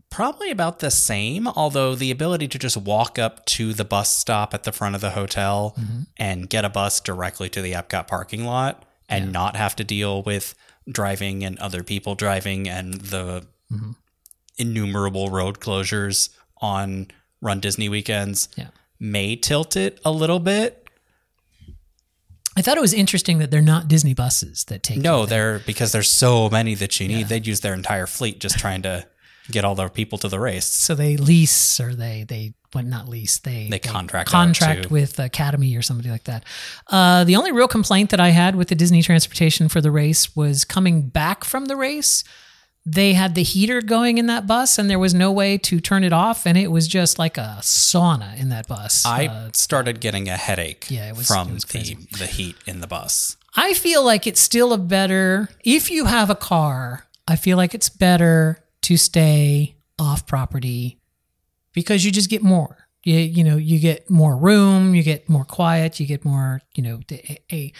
probably 0.09 0.49
about 0.49 0.79
the 0.79 0.91
same, 0.91 1.47
although 1.47 1.93
the 1.93 2.09
ability 2.09 2.47
to 2.47 2.57
just 2.57 2.77
walk 2.77 3.19
up 3.19 3.45
to 3.45 3.73
the 3.73 3.85
bus 3.85 4.15
stop 4.15 4.53
at 4.53 4.63
the 4.63 4.71
front 4.71 4.95
of 4.95 5.01
the 5.01 5.11
hotel 5.11 5.75
mm-hmm. 5.77 6.01
and 6.17 6.49
get 6.49 6.65
a 6.65 6.69
bus 6.69 6.99
directly 6.99 7.49
to 7.49 7.61
the 7.61 7.73
Epcot 7.73 8.07
parking 8.07 8.45
lot 8.45 8.85
and 9.07 9.31
not 9.31 9.55
have 9.55 9.75
to 9.75 9.83
deal 9.83 10.23
with 10.23 10.55
driving 10.89 11.43
and 11.43 11.57
other 11.59 11.83
people 11.83 12.15
driving 12.15 12.69
and 12.69 12.93
the 12.95 13.45
mm-hmm. 13.71 13.91
innumerable 14.57 15.29
road 15.29 15.59
closures 15.59 16.29
on 16.57 17.07
Run 17.41 17.59
Disney 17.59 17.89
weekends 17.89 18.49
Yeah. 18.55 18.67
may 18.99 19.35
tilt 19.35 19.75
it 19.75 19.99
a 20.05 20.11
little 20.11 20.39
bit. 20.39 20.81
I 22.57 22.61
thought 22.61 22.77
it 22.77 22.81
was 22.81 22.93
interesting 22.93 23.39
that 23.39 23.51
they're 23.51 23.61
not 23.61 23.87
Disney 23.87 24.13
buses 24.13 24.63
that 24.65 24.81
take 24.81 24.99
No, 24.99 25.25
they're 25.25 25.59
because 25.59 25.91
there's 25.91 26.09
so 26.09 26.49
many 26.49 26.73
that 26.75 26.99
you 26.99 27.07
need. 27.07 27.27
They'd 27.27 27.45
use 27.45 27.59
their 27.59 27.73
entire 27.73 28.07
fleet 28.07 28.39
just 28.39 28.57
trying 28.57 28.81
to 28.83 29.05
get 29.51 29.65
all 29.65 29.75
their 29.75 29.89
people 29.89 30.17
to 30.19 30.29
the 30.29 30.39
race. 30.39 30.65
So 30.65 30.95
they 30.95 31.17
lease 31.17 31.79
or 31.79 31.93
they 31.93 32.23
they 32.27 32.53
well 32.75 32.83
not 32.83 33.07
least, 33.09 33.43
they 33.45 33.67
They 33.69 33.79
contract 33.79 34.29
out 34.29 34.31
contract 34.31 34.91
with 34.91 35.17
Academy 35.19 35.75
or 35.75 35.81
somebody 35.81 36.09
like 36.09 36.25
that. 36.25 36.43
Uh, 36.87 37.23
the 37.23 37.35
only 37.37 37.51
real 37.51 37.67
complaint 37.67 38.09
that 38.11 38.19
I 38.19 38.29
had 38.29 38.55
with 38.55 38.67
the 38.67 38.75
Disney 38.75 39.01
transportation 39.01 39.69
for 39.69 39.81
the 39.81 39.89
race 39.91 40.35
was 40.35 40.65
coming 40.65 41.07
back 41.09 41.43
from 41.43 41.65
the 41.65 41.75
race. 41.75 42.23
They 42.87 43.13
had 43.13 43.33
the 43.33 43.41
heater 43.41 43.81
going 43.81 44.19
in 44.19 44.27
that 44.27 44.45
bus, 44.45 44.77
and 44.77 44.87
there 44.87 44.99
was 44.99 45.15
no 45.15 45.31
way 45.31 45.57
to 45.57 45.79
turn 45.79 46.03
it 46.03 46.13
off, 46.13 46.45
and 46.45 46.55
it 46.55 46.67
was 46.67 46.87
just 46.87 47.17
like 47.17 47.35
a 47.35 47.57
sauna 47.61 48.37
in 48.39 48.49
that 48.49 48.67
bus. 48.67 49.03
I 49.07 49.25
Uh, 49.25 49.49
started 49.53 49.99
getting 49.99 50.29
a 50.29 50.37
headache 50.37 50.85
Yeah, 50.89 51.11
was- 51.13 51.25
from 51.25 51.57
the, 51.57 51.97
the 52.19 52.27
heat 52.27 52.55
in 52.67 52.81
the 52.81 52.87
bus. 52.87 53.37
I 53.55 53.73
feel 53.73 54.03
like 54.05 54.27
it's 54.27 54.41
still 54.41 54.71
a 54.73 54.77
better 54.77 55.49
if 55.63 55.89
you 55.89 56.05
have 56.05 56.29
a 56.29 56.35
car. 56.35 57.07
I 57.27 57.37
feel 57.37 57.57
like 57.57 57.73
it's 57.73 57.89
better 57.89 58.63
to 58.81 58.97
stay 58.97 59.77
off 59.97 60.27
property 60.27 60.99
because 61.75 62.03
you 62.03 62.11
just 62.11 62.29
get 62.29 62.41
more. 62.41 62.77
You 63.03 63.19
you 63.19 63.43
know 63.43 63.57
you 63.57 63.77
get 63.79 64.09
more 64.09 64.35
room, 64.35 64.95
you 64.95 65.03
get 65.03 65.29
more 65.29 65.45
quiet, 65.45 65.99
you 65.99 66.07
get 66.07 66.25
more 66.25 66.61
you 66.73 66.81
know 66.81 67.01
a 67.11 67.39
a, 67.51 67.73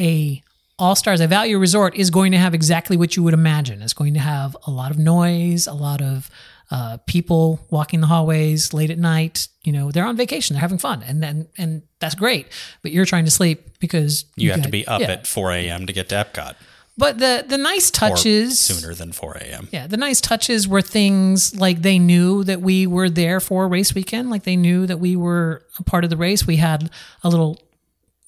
a 0.00 0.42
all 0.78 0.96
stars 0.96 1.20
a 1.20 1.28
value 1.28 1.58
resort 1.58 1.94
is 1.94 2.10
going 2.10 2.32
to 2.32 2.38
have 2.38 2.54
exactly 2.54 2.96
what 2.96 3.14
you 3.14 3.22
would 3.22 3.34
imagine. 3.34 3.82
It's 3.82 3.92
going 3.92 4.14
to 4.14 4.20
have 4.20 4.56
a 4.66 4.70
lot 4.72 4.90
of 4.90 4.98
noise, 4.98 5.68
a 5.68 5.74
lot 5.74 6.02
of 6.02 6.28
uh, 6.72 6.96
people 7.06 7.60
walking 7.70 8.00
the 8.00 8.06
hallways 8.08 8.72
late 8.72 8.90
at 8.90 8.98
night. 8.98 9.46
You 9.62 9.72
know 9.72 9.92
they're 9.92 10.06
on 10.06 10.16
vacation, 10.16 10.54
they're 10.54 10.60
having 10.62 10.78
fun, 10.78 11.04
and 11.04 11.22
then 11.22 11.46
and 11.56 11.82
that's 12.00 12.16
great. 12.16 12.48
But 12.82 12.90
you're 12.90 13.04
trying 13.04 13.26
to 13.26 13.30
sleep 13.30 13.78
because 13.78 14.24
You, 14.34 14.50
have 14.50 14.62
to 14.62 14.68
be 14.68 14.84
up 14.88 15.00
yeah. 15.00 15.12
at 15.12 15.26
4 15.28 15.52
a.m. 15.52 15.86
to 15.86 15.92
get 15.92 16.08
to 16.08 16.16
Epcot, 16.16 16.56
But 17.02 17.18
the 17.18 17.44
the 17.48 17.58
nice 17.58 17.90
or 17.90 17.94
touches 17.94 18.60
sooner 18.60 18.94
than 18.94 19.10
4 19.10 19.32
a.m. 19.38 19.68
Yeah, 19.72 19.88
the 19.88 19.96
nice 19.96 20.20
touches 20.20 20.68
were 20.68 20.80
things 20.80 21.54
like 21.56 21.82
they 21.82 21.98
knew 21.98 22.44
that 22.44 22.60
we 22.60 22.86
were 22.86 23.10
there 23.10 23.40
for 23.40 23.66
race 23.66 23.92
weekend, 23.92 24.30
like 24.30 24.44
they 24.44 24.54
knew 24.54 24.86
that 24.86 25.00
we 25.00 25.16
were 25.16 25.64
a 25.80 25.82
part 25.82 26.04
of 26.04 26.10
the 26.10 26.16
race. 26.16 26.46
We 26.46 26.56
had 26.56 26.90
a 27.24 27.28
little 27.28 27.60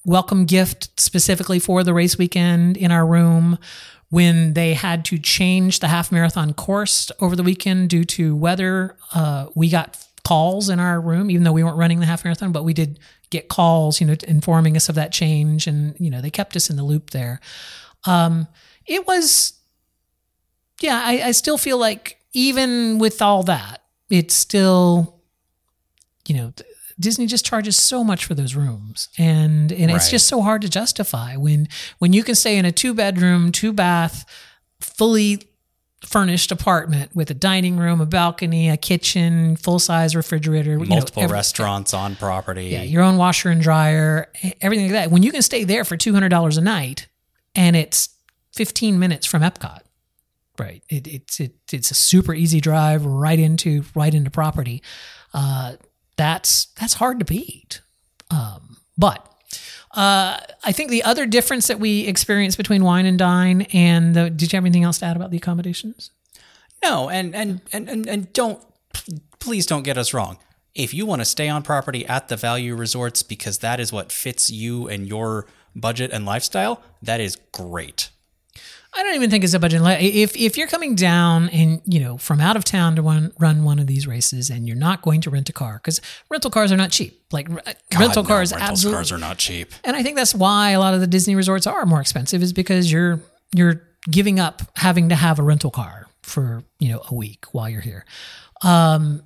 welcome 0.03 0.43
gift 0.43 0.99
specifically 0.99 1.57
for 1.57 1.85
the 1.85 1.93
race 1.93 2.17
weekend 2.17 2.75
in 2.75 2.91
our 2.91 3.05
room 3.05 3.57
when 4.09 4.53
they 4.55 4.73
had 4.73 5.05
to 5.05 5.17
change 5.17 5.79
the 5.79 5.87
half 5.87 6.11
marathon 6.11 6.53
course 6.53 7.11
over 7.21 7.35
the 7.35 7.43
weekend 7.43 7.89
due 7.89 8.03
to 8.03 8.35
weather. 8.35 8.97
Uh, 9.13 9.47
we 9.55 9.69
got 9.69 10.05
calls 10.25 10.67
in 10.67 10.81
our 10.81 10.99
room, 10.99 11.31
even 11.31 11.43
though 11.43 11.53
we 11.53 11.63
weren't 11.63 11.77
running 11.77 12.01
the 12.01 12.05
half 12.05 12.25
marathon, 12.25 12.51
but 12.51 12.63
we 12.63 12.73
did 12.73 12.99
get 13.29 13.47
calls, 13.47 14.01
you 14.01 14.07
know, 14.07 14.15
informing 14.27 14.75
us 14.75 14.89
of 14.89 14.95
that 14.95 15.11
change, 15.11 15.65
and 15.65 15.95
you 15.97 16.09
know 16.09 16.19
they 16.19 16.29
kept 16.29 16.55
us 16.55 16.69
in 16.69 16.75
the 16.75 16.83
loop 16.83 17.11
there. 17.11 17.39
Um, 18.05 18.47
it 18.85 19.07
was 19.07 19.53
yeah, 20.81 21.01
I, 21.03 21.21
I 21.27 21.31
still 21.31 21.57
feel 21.57 21.77
like 21.77 22.17
even 22.33 22.99
with 22.99 23.21
all 23.21 23.43
that, 23.43 23.81
it's 24.09 24.35
still, 24.35 25.21
you 26.27 26.35
know, 26.35 26.53
Disney 26.99 27.25
just 27.27 27.45
charges 27.45 27.75
so 27.77 28.03
much 28.03 28.25
for 28.25 28.33
those 28.35 28.55
rooms, 28.55 29.09
and 29.17 29.71
and 29.71 29.91
it's 29.91 30.09
just 30.09 30.27
so 30.27 30.41
hard 30.41 30.61
to 30.61 30.69
justify 30.69 31.35
when 31.35 31.67
when 31.99 32.13
you 32.13 32.23
can 32.23 32.35
stay 32.35 32.57
in 32.57 32.65
a 32.65 32.71
two 32.71 32.93
bedroom, 32.93 33.51
two 33.51 33.73
bath, 33.73 34.25
fully 34.79 35.41
furnished 36.05 36.51
apartment 36.51 37.15
with 37.15 37.31
a 37.31 37.33
dining 37.33 37.77
room, 37.77 37.99
a 37.99 38.05
balcony, 38.05 38.69
a 38.69 38.77
kitchen, 38.77 39.55
full 39.55 39.79
size 39.79 40.15
refrigerator, 40.15 40.73
you 40.73 40.85
know, 40.85 40.97
Multiple 40.97 41.27
restaurants 41.27 41.93
on 41.93 42.15
property. 42.15 42.65
yeah, 42.67 42.83
your 42.83 43.01
own 43.01 43.17
washer 43.17 43.49
and 43.49 43.61
dryer, 43.61 44.31
everything 44.61 44.85
like 44.85 44.93
that. 44.93 45.11
When 45.11 45.23
you 45.23 45.31
can 45.31 45.41
stay 45.41 45.63
there 45.63 45.83
for 45.83 45.97
two 45.97 46.13
hundred 46.13 46.29
dollars 46.29 46.57
a 46.57 46.61
night, 46.61 47.07
and 47.55 47.75
it's 47.75 48.09
fifteen 48.53 48.99
minutes 48.99 49.25
from 49.25 49.41
Epcot, 49.41 49.81
right? 50.59 50.83
It, 50.89 51.07
it's 51.07 51.39
it, 51.39 51.55
it's 51.71 51.91
a 51.91 51.95
super 51.95 52.33
easy 52.33 52.59
drive 52.59 53.05
right 53.05 53.39
into 53.39 53.83
right 53.95 54.13
into 54.13 54.31
property. 54.31 54.81
Uh, 55.33 55.75
that's 56.17 56.65
that's 56.79 56.95
hard 56.95 57.19
to 57.19 57.25
beat. 57.25 57.81
Um, 58.31 58.77
but 58.97 59.25
uh, 59.91 60.39
I 60.63 60.71
think 60.71 60.89
the 60.89 61.03
other 61.03 61.25
difference 61.25 61.67
that 61.67 61.79
we 61.79 62.07
experienced 62.07 62.57
between 62.57 62.83
Wine 62.83 63.05
and 63.05 63.17
Dine 63.17 63.61
and 63.73 64.15
the, 64.15 64.29
did 64.29 64.51
you 64.51 64.57
have 64.57 64.63
anything 64.65 64.83
else 64.83 64.99
to 64.99 65.05
add 65.05 65.15
about 65.15 65.31
the 65.31 65.37
accommodations? 65.37 66.11
No, 66.83 67.09
and 67.09 67.35
and 67.35 67.61
and 67.71 67.89
and, 67.89 68.07
and 68.07 68.33
don't 68.33 68.61
please 69.39 69.65
don't 69.65 69.83
get 69.83 69.97
us 69.97 70.13
wrong. 70.13 70.37
If 70.73 70.93
you 70.93 71.05
want 71.05 71.21
to 71.21 71.25
stay 71.25 71.47
on 71.47 71.63
property 71.63 72.05
at 72.05 72.27
the 72.27 72.35
value 72.35 72.75
resorts 72.75 73.23
because 73.23 73.59
that 73.59 73.79
is 73.79 73.93
what 73.93 74.11
fits 74.11 74.49
you 74.49 74.89
and 74.89 75.07
your 75.07 75.47
budget 75.75 76.11
and 76.11 76.25
lifestyle, 76.25 76.81
that 77.01 77.19
is 77.19 77.37
great. 77.51 78.09
I 78.97 79.03
don't 79.03 79.15
even 79.15 79.29
think 79.29 79.43
it's 79.43 79.53
a 79.53 79.59
budget. 79.59 79.81
If 80.01 80.37
if 80.37 80.57
you're 80.57 80.67
coming 80.67 80.95
down 80.95 81.49
and 81.49 81.81
you 81.85 81.99
know 81.99 82.17
from 82.17 82.39
out 82.39 82.55
of 82.55 82.63
town 82.63 82.95
to 82.95 83.01
run 83.01 83.33
run 83.39 83.65
one 83.65 83.77
of 83.77 83.87
these 83.87 84.07
races, 84.07 84.49
and 84.49 84.67
you're 84.67 84.77
not 84.77 85.01
going 85.01 85.19
to 85.21 85.29
rent 85.29 85.49
a 85.49 85.53
car 85.53 85.81
because 85.83 85.99
rental 86.29 86.49
cars 86.49 86.71
are 86.71 86.77
not 86.77 86.91
cheap. 86.91 87.21
Like 87.31 87.49
r- 87.49 87.61
rental 87.99 88.23
no, 88.23 88.27
cars, 88.27 88.53
rental 88.53 88.91
cars 88.91 89.11
are 89.11 89.17
not 89.17 89.37
cheap. 89.37 89.73
and 89.83 89.97
I 89.97 90.03
think 90.03 90.15
that's 90.15 90.33
why 90.33 90.71
a 90.71 90.79
lot 90.79 90.93
of 90.93 91.01
the 91.01 91.07
Disney 91.07 91.35
resorts 91.35 91.67
are 91.67 91.85
more 91.85 91.99
expensive, 91.99 92.41
is 92.41 92.53
because 92.53 92.89
you're 92.89 93.19
you're 93.53 93.81
giving 94.09 94.39
up 94.39 94.61
having 94.77 95.09
to 95.09 95.15
have 95.15 95.39
a 95.39 95.43
rental 95.43 95.71
car 95.71 96.07
for 96.21 96.63
you 96.79 96.89
know 96.89 97.01
a 97.09 97.13
week 97.13 97.45
while 97.51 97.69
you're 97.69 97.81
here. 97.81 98.05
Um, 98.63 99.23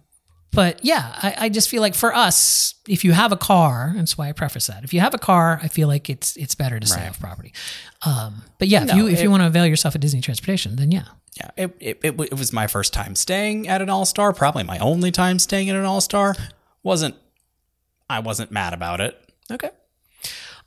but 0.52 0.84
yeah, 0.84 1.12
I, 1.22 1.36
I 1.46 1.50
just 1.50 1.70
feel 1.70 1.82
like 1.82 1.96
for 1.96 2.14
us, 2.16 2.74
if 2.88 3.04
you 3.06 3.12
have 3.12 3.32
a 3.32 3.38
car, 3.38 3.94
that's 3.96 4.18
why 4.18 4.30
I 4.30 4.32
preface 4.32 4.68
that. 4.68 4.84
If 4.84 4.94
you 4.94 5.00
have 5.00 5.14
a 5.14 5.18
car, 5.20 5.60
I 5.62 5.68
feel 5.68 5.88
like 5.88 6.10
it's 6.10 6.36
it's 6.38 6.56
better 6.56 6.80
to 6.80 6.88
stay 6.88 7.08
off 7.08 7.20
property. 7.20 7.54
Um, 8.06 8.44
but 8.58 8.68
yeah, 8.68 8.84
if 8.86 8.94
you 8.96 9.08
if 9.08 9.20
it- 9.20 9.24
you 9.24 9.32
want 9.32 9.42
to 9.44 9.48
avail 9.48 9.66
yourself 9.66 9.96
of 9.96 10.02
Disney 10.02 10.22
transportation, 10.22 10.76
then 10.76 10.92
yeah, 10.92 11.06
Yeah, 11.38 11.52
it, 11.58 11.76
it, 11.80 12.00
it, 12.04 12.20
it 12.20 12.38
was 12.38 12.52
my 12.52 12.68
first 12.68 12.94
time 12.94 13.16
staying 13.16 13.68
at 13.68 13.82
an 13.82 13.90
All 13.90 14.06
Star, 14.06 14.34
probably 14.34 14.64
my 14.64 14.80
only 14.80 15.12
time 15.12 15.38
staying 15.40 15.70
at 15.70 15.76
an 15.76 15.86
All 15.86 16.02
Star. 16.02 16.36
wasn't 16.84 17.16
I 18.10 18.20
wasn't 18.20 18.52
mad 18.52 18.74
about 18.74 19.02
it. 19.02 19.20
Okay. 19.52 19.70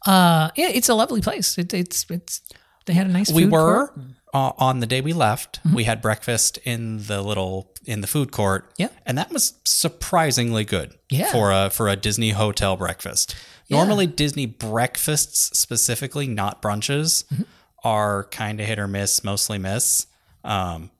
Uh, 0.07 0.51
yeah, 0.57 0.69
it's 0.69 0.89
a 0.89 0.95
lovely 0.95 1.21
place. 1.21 1.59
It, 1.59 1.73
it's 1.75 2.07
it's 2.11 2.41
they 2.87 2.93
had 2.95 3.07
a 3.07 3.11
nice. 3.11 3.31
We 3.33 3.43
food 3.45 3.53
were 3.53 3.93
uh, 4.35 4.53
on 4.59 4.81
the 4.81 4.87
day 4.87 5.01
we 5.01 5.13
left, 5.13 5.61
we 5.75 5.85
had 5.85 6.01
breakfast 6.03 6.59
in 6.65 7.05
the 7.07 7.21
little 7.23 7.72
in 7.85 8.01
the 8.01 8.07
food 8.07 8.31
court. 8.33 8.71
Yeah. 8.79 8.89
and 9.07 9.17
that 9.19 9.33
was 9.33 9.55
surprisingly 9.65 10.65
good. 10.65 10.95
Yeah. 11.11 11.31
for 11.33 11.51
a 11.53 11.71
for 11.71 11.89
a 11.89 11.97
Disney 11.97 12.31
hotel 12.31 12.77
breakfast. 12.77 13.35
Normally, 13.71 14.07
Disney 14.07 14.45
breakfasts 14.47 15.59
specifically, 15.59 16.27
not 16.27 16.61
brunches, 16.61 17.25
Mm-hmm. 17.33 17.43
are 17.85 18.25
kind 18.25 18.61
of 18.61 18.67
hit 18.67 18.79
or 18.79 18.87
miss, 18.87 19.25
mostly 19.25 19.57
miss. 19.59 20.07
Um, 20.45 20.91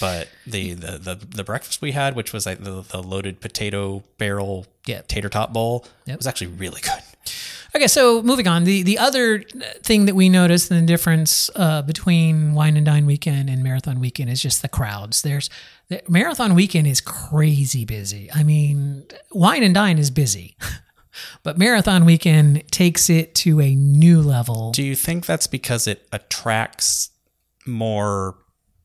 but 0.00 0.28
the, 0.46 0.72
the 0.74 0.98
the 0.98 1.14
the 1.16 1.44
breakfast 1.44 1.82
we 1.82 1.92
had, 1.92 2.16
which 2.16 2.32
was 2.32 2.46
like 2.46 2.60
the, 2.64 2.80
the 2.82 3.02
loaded 3.02 3.40
potato 3.40 4.02
barrel 4.18 4.66
Yeah. 4.86 5.02
tater 5.06 5.28
tot 5.28 5.52
bowl, 5.52 5.84
Yep. 6.06 6.18
was 6.18 6.26
actually 6.26 6.46
really 6.48 6.80
good. 6.80 7.02
Okay, 7.74 7.86
so 7.86 8.22
moving 8.22 8.46
on. 8.48 8.64
The 8.64 8.82
the 8.82 8.98
other 8.98 9.40
thing 9.82 10.06
that 10.06 10.14
we 10.14 10.28
noticed 10.28 10.70
in 10.70 10.80
the 10.80 10.86
difference 10.86 11.50
uh, 11.56 11.82
between 11.82 12.52
Wine 12.54 12.76
and 12.76 12.84
Dine 12.86 13.04
weekend 13.06 13.48
and 13.50 13.62
Marathon 13.62 14.00
weekend 14.00 14.28
is 14.30 14.40
just 14.42 14.60
the 14.62 14.68
crowds. 14.68 15.22
There's 15.22 15.48
the 15.92 16.02
Marathon 16.08 16.54
weekend 16.54 16.86
is 16.86 17.00
crazy 17.00 17.84
busy. 17.84 18.30
I 18.34 18.42
mean, 18.42 19.04
Wine 19.30 19.62
and 19.62 19.74
Dine 19.74 19.98
is 19.98 20.10
busy, 20.10 20.56
but 21.42 21.58
Marathon 21.58 22.04
weekend 22.06 22.66
takes 22.70 23.10
it 23.10 23.34
to 23.36 23.60
a 23.60 23.74
new 23.74 24.22
level. 24.22 24.72
Do 24.72 24.82
you 24.82 24.96
think 24.96 25.26
that's 25.26 25.46
because 25.46 25.86
it 25.86 26.08
attracts 26.10 27.10
more 27.66 28.36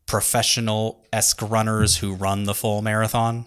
professional 0.06 1.06
esque 1.14 1.42
runners 1.42 1.98
who 1.98 2.14
run 2.14 2.44
the 2.44 2.54
full 2.54 2.82
marathon? 2.82 3.46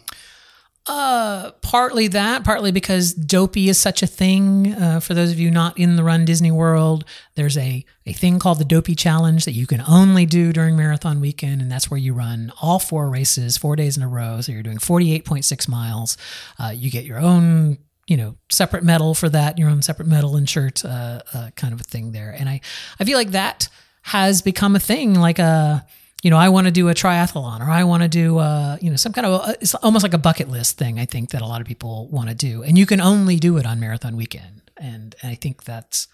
Partly 0.87 2.09
that, 2.09 2.45
partly 2.45 2.73
because 2.73 3.13
dopey 3.13 3.69
is 3.69 3.79
such 3.79 4.03
a 4.03 4.07
thing. 4.07 4.73
Uh, 4.73 5.01
for 5.01 5.15
those 5.15 5.31
of 5.31 5.39
you 5.39 5.51
not 5.51 5.79
in 5.79 5.97
the 5.97 6.03
Run 6.03 6.25
Disney 6.25 6.51
World, 6.51 7.05
there's 7.35 7.57
a, 7.57 7.85
a 8.07 8.13
thing 8.13 8.39
called 8.39 8.59
the 8.59 8.65
Dopey 8.65 8.95
Challenge 8.95 9.45
that 9.45 9.53
you 9.53 9.67
can 9.67 9.83
only 9.87 10.27
do 10.27 10.53
during 10.53 10.77
marathon 10.77 11.21
weekend, 11.21 11.61
and 11.61 11.71
that's 11.71 11.91
where 11.91 11.99
you 11.99 12.15
run 12.15 12.53
all 12.61 12.79
four 12.79 13.09
races, 13.09 13.57
four 13.57 13.77
days 13.77 13.97
in 13.97 14.03
a 14.03 14.09
row. 14.09 14.41
So 14.41 14.53
you're 14.53 14.63
doing 14.63 14.79
48.6 14.79 15.69
miles. 15.69 16.17
Uh, 16.59 16.73
you 16.75 16.91
get 16.91 17.05
your 17.05 17.19
own 17.19 17.79
you 18.07 18.17
know 18.17 18.35
separate 18.49 18.83
medal 18.83 19.15
for 19.15 19.29
that 19.29 19.57
your 19.57 19.71
own 19.71 19.83
separate 19.83 20.09
medal 20.09 20.35
and 20.35 20.51
shirt 20.51 20.85
uh, 20.85 21.21
uh, 21.33 21.51
kind 21.55 21.73
of 21.73 21.81
a 21.81 21.85
thing 21.85 22.11
there 22.11 22.35
and 22.37 22.49
i 22.49 22.61
i 22.99 23.05
feel 23.05 23.17
like 23.17 23.31
that 23.31 23.69
has 24.03 24.43
become 24.43 24.75
a 24.75 24.81
thing 24.81 25.15
like 25.15 25.39
a 25.39 25.87
you 26.23 26.31
know 26.31 26.37
i 26.37 26.49
want 26.49 26.67
to 26.67 26.71
do 26.71 26.89
a 26.89 26.95
triathlon 26.95 27.61
or 27.61 27.71
i 27.71 27.85
want 27.85 28.03
to 28.03 28.09
do 28.09 28.39
uh 28.39 28.77
you 28.81 28.91
know 28.91 28.97
some 28.97 29.13
kind 29.13 29.27
of 29.27 29.49
it's 29.61 29.75
almost 29.77 30.03
like 30.03 30.15
a 30.15 30.19
bucket 30.19 30.49
list 30.49 30.79
thing 30.79 30.99
i 30.99 31.05
think 31.05 31.31
that 31.31 31.43
a 31.43 31.47
lot 31.47 31.61
of 31.61 31.67
people 31.67 32.09
want 32.09 32.29
to 32.29 32.35
do. 32.35 32.63
And 32.63 32.77
you 32.79 32.87
can 32.87 33.01
only 33.01 33.37
do 33.37 33.57
it 33.57 33.67
on 33.67 33.81
marathon 33.81 34.17
weekend. 34.17 34.63
And 34.77 35.15
i 35.23 35.35
think 35.35 35.65
that's 35.65 36.09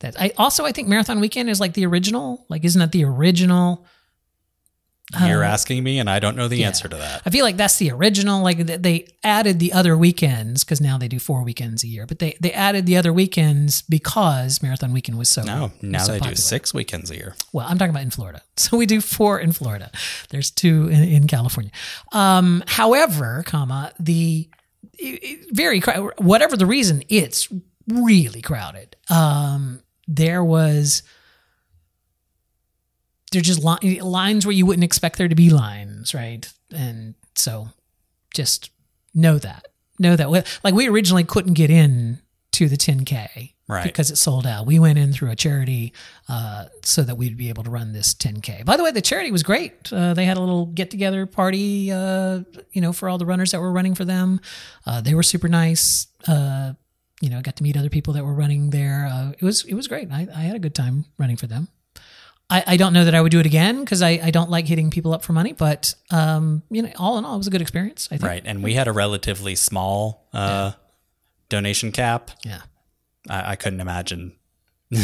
that 0.00 0.20
i 0.20 0.32
also 0.36 0.64
i 0.64 0.72
think 0.72 0.88
marathon 0.88 1.20
weekend 1.20 1.48
is 1.50 1.60
like 1.60 1.74
the 1.74 1.86
original 1.86 2.44
like 2.48 2.64
isn't 2.64 2.78
that 2.78 2.92
the 2.92 3.04
original 3.04 3.84
You're 5.18 5.42
asking 5.42 5.82
me, 5.82 5.98
and 5.98 6.08
I 6.08 6.20
don't 6.20 6.36
know 6.36 6.46
the 6.46 6.62
answer 6.64 6.88
to 6.88 6.96
that. 6.96 7.22
I 7.26 7.30
feel 7.30 7.44
like 7.44 7.56
that's 7.56 7.78
the 7.78 7.90
original. 7.90 8.42
Like 8.42 8.58
they 8.58 9.08
added 9.24 9.58
the 9.58 9.72
other 9.72 9.96
weekends 9.96 10.62
because 10.62 10.80
now 10.80 10.98
they 10.98 11.08
do 11.08 11.18
four 11.18 11.42
weekends 11.42 11.82
a 11.82 11.88
year. 11.88 12.06
But 12.06 12.20
they 12.20 12.36
they 12.40 12.52
added 12.52 12.86
the 12.86 12.96
other 12.96 13.12
weekends 13.12 13.82
because 13.82 14.62
Marathon 14.62 14.92
Weekend 14.92 15.18
was 15.18 15.28
so 15.28 15.42
No, 15.42 15.72
now 15.82 16.04
so 16.04 16.12
they 16.12 16.20
do 16.20 16.36
six 16.36 16.72
weekends 16.72 17.10
a 17.10 17.16
year. 17.16 17.34
Well, 17.52 17.66
I'm 17.68 17.76
talking 17.78 17.90
about 17.90 18.02
in 18.04 18.10
Florida, 18.10 18.42
so 18.56 18.76
we 18.76 18.86
do 18.86 19.00
four 19.00 19.40
in 19.40 19.52
Florida. 19.52 19.90
There's 20.28 20.50
two 20.50 20.88
in, 20.88 21.02
in 21.02 21.26
California. 21.26 21.72
Um, 22.12 22.62
however, 22.66 23.42
comma 23.46 23.92
the 23.98 24.48
very 25.50 25.80
whatever 26.18 26.56
the 26.56 26.66
reason, 26.66 27.02
it's 27.08 27.48
really 27.88 28.42
crowded. 28.42 28.96
Um, 29.08 29.80
there 30.06 30.44
was 30.44 31.02
they're 33.32 33.42
just 33.42 33.62
li- 33.64 34.00
lines 34.00 34.44
where 34.46 34.52
you 34.54 34.66
wouldn't 34.66 34.84
expect 34.84 35.18
there 35.18 35.28
to 35.28 35.34
be 35.34 35.50
lines, 35.50 36.14
right? 36.14 36.50
And 36.74 37.14
so 37.34 37.68
just 38.34 38.70
know 39.14 39.38
that. 39.38 39.68
Know 39.98 40.16
that. 40.16 40.30
Like 40.64 40.74
we 40.74 40.88
originally 40.88 41.24
couldn't 41.24 41.54
get 41.54 41.70
in 41.70 42.18
to 42.52 42.68
the 42.68 42.76
10K 42.76 43.52
Right. 43.68 43.84
because 43.84 44.10
it 44.10 44.16
sold 44.16 44.48
out. 44.48 44.66
We 44.66 44.80
went 44.80 44.98
in 44.98 45.12
through 45.12 45.30
a 45.30 45.36
charity 45.36 45.92
uh, 46.28 46.64
so 46.82 47.02
that 47.04 47.14
we'd 47.16 47.36
be 47.36 47.50
able 47.50 47.62
to 47.62 47.70
run 47.70 47.92
this 47.92 48.14
10K. 48.14 48.64
By 48.64 48.76
the 48.76 48.82
way, 48.82 48.90
the 48.90 49.00
charity 49.00 49.30
was 49.30 49.44
great. 49.44 49.92
Uh, 49.92 50.12
they 50.12 50.24
had 50.24 50.36
a 50.36 50.40
little 50.40 50.66
get 50.66 50.90
together 50.90 51.24
party, 51.24 51.92
uh, 51.92 52.40
you 52.72 52.80
know, 52.80 52.92
for 52.92 53.08
all 53.08 53.16
the 53.16 53.26
runners 53.26 53.52
that 53.52 53.60
were 53.60 53.70
running 53.70 53.94
for 53.94 54.04
them. 54.04 54.40
Uh, 54.84 55.00
they 55.00 55.14
were 55.14 55.22
super 55.22 55.46
nice. 55.46 56.08
Uh, 56.26 56.72
you 57.20 57.30
know, 57.30 57.40
got 57.42 57.54
to 57.56 57.62
meet 57.62 57.76
other 57.76 57.90
people 57.90 58.12
that 58.14 58.24
were 58.24 58.34
running 58.34 58.70
there. 58.70 59.08
Uh, 59.08 59.30
it 59.38 59.42
was 59.42 59.64
it 59.66 59.74
was 59.74 59.86
great. 59.86 60.10
I, 60.10 60.26
I 60.34 60.40
had 60.40 60.56
a 60.56 60.58
good 60.58 60.74
time 60.74 61.04
running 61.16 61.36
for 61.36 61.46
them. 61.46 61.68
I, 62.50 62.64
I 62.66 62.76
don't 62.76 62.92
know 62.92 63.04
that 63.04 63.14
I 63.14 63.20
would 63.20 63.30
do 63.30 63.40
it 63.40 63.46
again 63.46 63.80
because 63.80 64.02
I, 64.02 64.20
I 64.22 64.30
don't 64.30 64.50
like 64.50 64.66
hitting 64.66 64.90
people 64.90 65.14
up 65.14 65.22
for 65.22 65.32
money, 65.32 65.52
but 65.52 65.94
um, 66.10 66.62
you 66.70 66.82
know, 66.82 66.90
all 66.98 67.16
in 67.18 67.24
all, 67.24 67.34
it 67.34 67.38
was 67.38 67.46
a 67.46 67.50
good 67.50 67.62
experience. 67.62 68.08
I 68.10 68.16
think. 68.16 68.28
Right. 68.28 68.42
And 68.44 68.62
we 68.62 68.74
had 68.74 68.88
a 68.88 68.92
relatively 68.92 69.54
small 69.54 70.26
uh, 70.32 70.72
donation 71.48 71.92
cap. 71.92 72.30
Yeah. 72.44 72.62
I, 73.28 73.52
I 73.52 73.56
couldn't 73.56 73.80
imagine. 73.80 74.32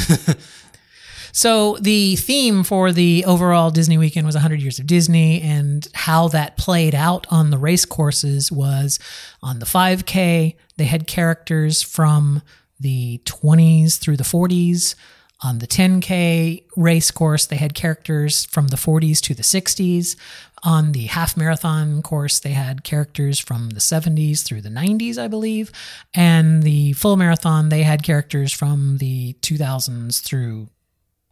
So 1.36 1.76
the 1.82 2.16
theme 2.16 2.64
for 2.64 2.92
the 2.92 3.22
overall 3.26 3.70
Disney 3.70 3.98
weekend 3.98 4.24
was 4.24 4.34
100 4.34 4.62
years 4.62 4.78
of 4.78 4.86
Disney, 4.86 5.42
and 5.42 5.86
how 5.92 6.28
that 6.28 6.56
played 6.56 6.94
out 6.94 7.26
on 7.28 7.50
the 7.50 7.58
race 7.58 7.84
courses 7.84 8.50
was 8.50 8.98
on 9.42 9.58
the 9.58 9.66
5K 9.66 10.56
they 10.78 10.84
had 10.84 11.06
characters 11.06 11.82
from 11.82 12.42
the 12.80 13.20
20s 13.24 13.98
through 13.98 14.16
the 14.16 14.24
40s. 14.24 14.94
On 15.42 15.58
the 15.58 15.66
10K 15.66 16.64
race 16.76 17.10
course, 17.10 17.46
they 17.46 17.56
had 17.56 17.74
characters 17.74 18.46
from 18.46 18.68
the 18.68 18.76
40s 18.76 19.20
to 19.20 19.34
the 19.34 19.42
60s. 19.42 20.16
On 20.62 20.92
the 20.92 21.04
half 21.06 21.36
marathon 21.36 22.00
course, 22.00 22.40
they 22.40 22.52
had 22.52 22.84
characters 22.84 23.38
from 23.38 23.70
the 23.70 23.80
70s 23.80 24.42
through 24.42 24.62
the 24.62 24.70
90s, 24.70 25.18
I 25.18 25.28
believe. 25.28 25.70
And 26.14 26.62
the 26.62 26.94
full 26.94 27.16
marathon, 27.16 27.68
they 27.68 27.82
had 27.82 28.02
characters 28.02 28.50
from 28.50 28.96
the 28.96 29.34
2000s 29.42 30.22
through 30.22 30.68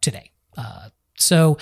today. 0.01 0.31
Uh, 0.55 0.89
so 1.17 1.57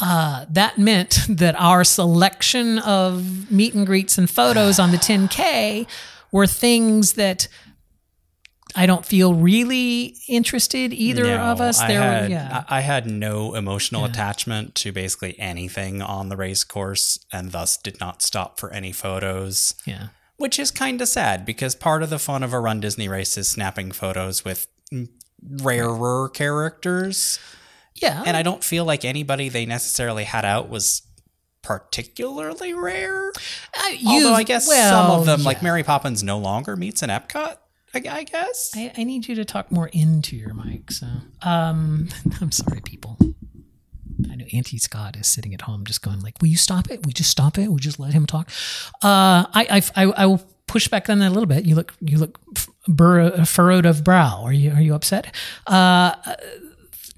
uh, 0.00 0.46
that 0.50 0.78
meant 0.78 1.20
that 1.28 1.54
our 1.60 1.84
selection 1.84 2.80
of 2.80 3.50
meet 3.50 3.74
and 3.74 3.86
greets 3.86 4.18
and 4.18 4.28
photos 4.28 4.80
on 4.80 4.90
the 4.90 4.96
10K 4.96 5.86
were 6.32 6.46
things 6.46 7.14
that 7.14 7.46
I 8.74 8.86
don't 8.86 9.04
feel 9.04 9.34
really 9.34 10.16
interested 10.28 10.92
either 10.92 11.24
No, 11.24 11.38
of 11.38 11.60
us. 11.60 11.78
There, 11.80 12.00
were- 12.00 12.06
had, 12.06 12.30
yeah, 12.30 12.64
I 12.68 12.78
I 12.78 12.80
had 12.80 13.06
no 13.06 13.54
emotional 13.54 14.04
attachment 14.04 14.74
to 14.76 14.92
basically 14.92 15.38
anything 15.38 16.00
on 16.02 16.28
the 16.28 16.36
race 16.36 16.64
course 16.64 17.18
and 17.32 17.52
thus 17.52 17.76
did 17.76 18.00
not 18.00 18.22
stop 18.22 18.58
for 18.60 18.72
any 18.72 18.92
photos, 18.92 19.74
yeah. 19.84 20.08
which 20.36 20.58
is 20.58 20.70
kind 20.70 21.00
of 21.02 21.08
sad 21.08 21.44
because 21.44 21.74
part 21.74 22.02
of 22.02 22.10
the 22.10 22.18
fun 22.18 22.42
of 22.42 22.52
a 22.52 22.60
Run 22.60 22.80
Disney 22.80 23.08
race 23.08 23.36
is 23.36 23.48
snapping 23.48 23.92
photos 23.92 24.44
with 24.44 24.66
rarer 25.42 26.28
characters. 26.28 27.38
Yeah, 27.94 28.22
And 28.24 28.36
I 28.36 28.42
don't 28.42 28.64
feel 28.64 28.84
like 28.84 29.04
anybody 29.04 29.48
they 29.48 29.66
necessarily 29.66 30.24
had 30.24 30.44
out 30.44 30.70
was 30.70 31.02
particularly 31.62 32.72
rare. 32.72 33.30
I, 33.74 34.00
Although 34.06 34.32
I 34.32 34.42
guess 34.42 34.66
some 34.66 35.10
of 35.10 35.26
them, 35.26 35.42
like. 35.42 35.62
Mary 35.62 35.82
Poppins, 35.82 36.22
no 36.22 36.38
longer 36.38 36.76
meets 36.76 37.02
in 37.02 37.10
Epcot. 37.10 37.56
I, 37.94 38.02
I 38.08 38.24
guess. 38.24 38.70
I, 38.76 38.92
I 38.96 39.04
need 39.04 39.26
you 39.28 39.34
to 39.36 39.44
talk 39.44 39.70
more 39.72 39.88
into 39.88 40.36
your 40.36 40.54
mic. 40.54 40.90
So, 40.90 41.06
um, 41.42 42.08
I'm 42.40 42.52
sorry, 42.52 42.80
people. 42.80 43.18
I 44.30 44.34
know 44.36 44.44
Auntie 44.52 44.78
Scott 44.78 45.16
is 45.16 45.26
sitting 45.26 45.54
at 45.54 45.62
home, 45.62 45.84
just 45.84 46.02
going 46.02 46.20
like, 46.20 46.40
"Will 46.40 46.48
you 46.48 46.56
stop 46.56 46.90
it? 46.90 47.06
We 47.06 47.12
just 47.12 47.30
stop 47.30 47.58
it. 47.58 47.68
We 47.68 47.80
just 47.80 47.98
let 47.98 48.12
him 48.12 48.26
talk." 48.26 48.48
Uh, 49.02 49.46
I, 49.52 49.82
I, 49.94 50.04
I, 50.04 50.12
I 50.12 50.26
will 50.26 50.42
push 50.66 50.88
back 50.88 51.08
on 51.08 51.18
that 51.18 51.28
a 51.28 51.34
little 51.34 51.46
bit. 51.46 51.64
You 51.64 51.74
look, 51.74 51.94
you 52.00 52.18
look 52.18 52.38
bur- 52.86 53.44
furrowed 53.44 53.86
of 53.86 54.04
brow. 54.04 54.42
Are 54.44 54.52
you, 54.52 54.70
are 54.72 54.80
you 54.80 54.94
upset? 54.94 55.34
Uh, 55.66 56.14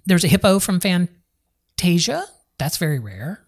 there's 0.07 0.25
a 0.25 0.29
hippo 0.29 0.59
from 0.59 0.81
Fantasia. 0.81 2.25
That's 2.59 2.79
very 2.79 2.99
rare. 2.99 3.45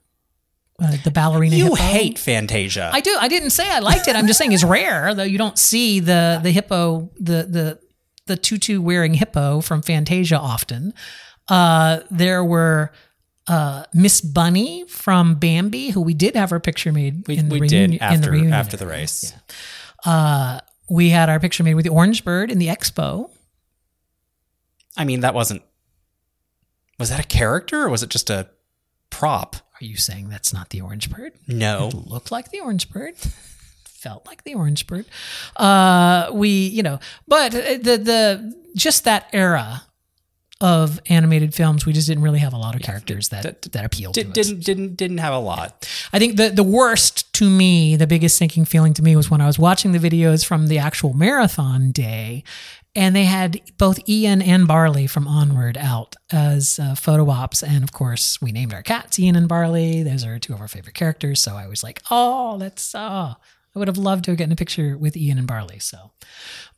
Uh, 0.83 0.97
the 1.05 1.11
ballerina. 1.11 1.55
You 1.55 1.67
hippo. 1.67 1.77
hate 1.77 2.19
Fantasia. 2.19 2.91
I 2.93 3.01
do. 3.01 3.17
I 3.21 3.29
didn't 3.29 3.51
say 3.51 3.71
I 3.71 3.79
liked 3.79 4.09
it. 4.09 4.17
I'm 4.17 4.27
just 4.27 4.39
saying 4.39 4.53
it's 4.53 4.65
rare, 4.65 5.15
though. 5.15 5.23
You 5.23 5.39
don't 5.39 5.59
see 5.59 6.01
the 6.01 6.41
the 6.43 6.51
hippo, 6.51 7.11
the 7.17 7.47
the 7.49 7.79
the 8.27 8.37
tutu 8.37 8.81
wearing 8.81 9.15
hippo 9.15 9.61
from 9.61 9.83
Fantasia 9.83 10.39
often. 10.39 10.93
Uh, 11.49 12.01
there 12.11 12.43
were 12.43 12.91
uh, 13.47 13.85
Miss 13.93 14.21
Bunny 14.21 14.85
from 14.89 15.37
Bambi, 15.37 15.91
who 15.91 16.01
we 16.01 16.15
did 16.15 16.35
have 16.35 16.51
our 16.51 16.61
picture 16.61 16.93
made. 16.93 17.27
we 17.29 17.37
in 17.37 17.49
the 17.49 17.55
we 17.55 17.61
reunion, 17.61 17.91
did 17.91 17.95
in 17.95 17.99
the 17.99 18.03
after 18.05 18.31
reunion 18.31 18.53
after 18.53 18.77
the 18.77 18.87
race. 18.87 19.33
Uh, 20.05 20.61
we 20.91 21.11
had 21.11 21.29
our 21.29 21.39
picture 21.39 21.63
made 21.63 21.75
with 21.75 21.85
the 21.85 21.91
orange 21.91 22.25
bird 22.25 22.51
in 22.51 22.59
the 22.59 22.67
expo. 22.67 23.31
I 24.97 25.05
mean, 25.05 25.21
that 25.21 25.35
wasn't. 25.35 25.63
Was 26.99 27.11
that 27.11 27.21
a 27.21 27.27
character 27.27 27.83
or 27.83 27.89
was 27.89 28.03
it 28.03 28.11
just 28.11 28.31
a 28.31 28.49
prop? 29.11 29.57
Are 29.85 29.87
you 29.87 29.97
saying 29.99 30.31
that's 30.31 30.51
not 30.55 30.71
the 30.71 30.81
orange 30.81 31.11
bird? 31.11 31.35
No. 31.47 31.91
looked 31.93 32.33
like 32.33 32.51
the 32.51 32.61
orange 32.61 32.91
bird 32.91 33.17
felt 33.85 34.27
like 34.27 34.45
the 34.45 34.55
orange 34.55 34.87
bird 34.87 35.05
uh 35.57 36.29
we 36.33 36.49
you 36.49 36.83
know 36.83 36.99
but 37.29 37.53
the 37.53 37.99
the 38.03 38.55
just 38.75 39.05
that 39.05 39.29
era 39.33 39.83
of 40.61 41.01
animated 41.11 41.55
films, 41.55 41.85
we 41.85 41.93
just 41.93 42.07
didn't 42.07 42.23
really 42.23 42.39
have 42.39 42.55
a 42.55 42.57
lot 42.57 42.75
of 42.75 42.81
characters 42.81 43.29
that 43.29 43.63
that 43.73 43.85
appealed 43.85 44.15
Did, 44.15 44.33
to 44.33 44.41
us. 44.41 44.47
didn't 44.47 44.65
didn't 44.65 44.97
didn't 44.97 45.19
have 45.19 45.35
a 45.35 45.39
lot. 45.39 45.87
I 46.13 46.19
think 46.19 46.37
the 46.37 46.49
the 46.49 46.63
worst 46.63 47.31
to 47.35 47.51
me, 47.51 47.97
the 47.97 48.07
biggest 48.07 48.39
sinking 48.39 48.65
feeling 48.65 48.95
to 48.95 49.03
me 49.03 49.15
was 49.15 49.31
when 49.31 49.41
I 49.43 49.47
was 49.47 49.59
watching 49.59 49.93
the 49.93 49.99
videos 49.99 50.45
from 50.45 50.69
the 50.69 50.79
actual 50.79 51.13
marathon 51.13 51.91
day, 51.93 52.45
and 52.97 53.15
they 53.15 53.25
had 53.25 53.61
both 53.79 54.09
Ian 54.09 54.41
and 54.41 54.69
Barley 54.69 55.07
from 55.07 55.27
Onward 55.27 55.77
out 55.77 56.17
as 56.31 56.79
uh, 56.79 56.95
photo 56.95 57.29
ops, 57.31 57.63
and 57.63 57.83
of 57.83 57.93
course 57.93 58.41
we 58.41 58.53
named 58.53 58.73
our 58.73 58.83
cats 58.83 59.19
Ian 59.19 59.37
and 59.37 59.49
Barley. 59.49 60.03
Those 60.03 60.25
are 60.25 60.39
two 60.39 60.55
of 60.55 60.61
our 60.61 60.69
favorite 60.69 60.95
characters, 60.95 61.41
so 61.41 61.57
I 61.57 61.67
was 61.67 61.83
like, 61.83 62.03
oh, 62.11 62.59
that's 62.59 62.95
oh. 62.95 63.35
I 63.75 63.79
would 63.81 63.89
have 63.89 63.99
loved 63.99 64.25
to 64.27 64.31
have 64.31 64.39
gotten 64.39 64.53
a 64.53 64.57
picture 64.57 64.97
with 64.97 65.17
Ian 65.17 65.37
and 65.37 65.49
Barley. 65.49 65.81
So, 65.81 66.13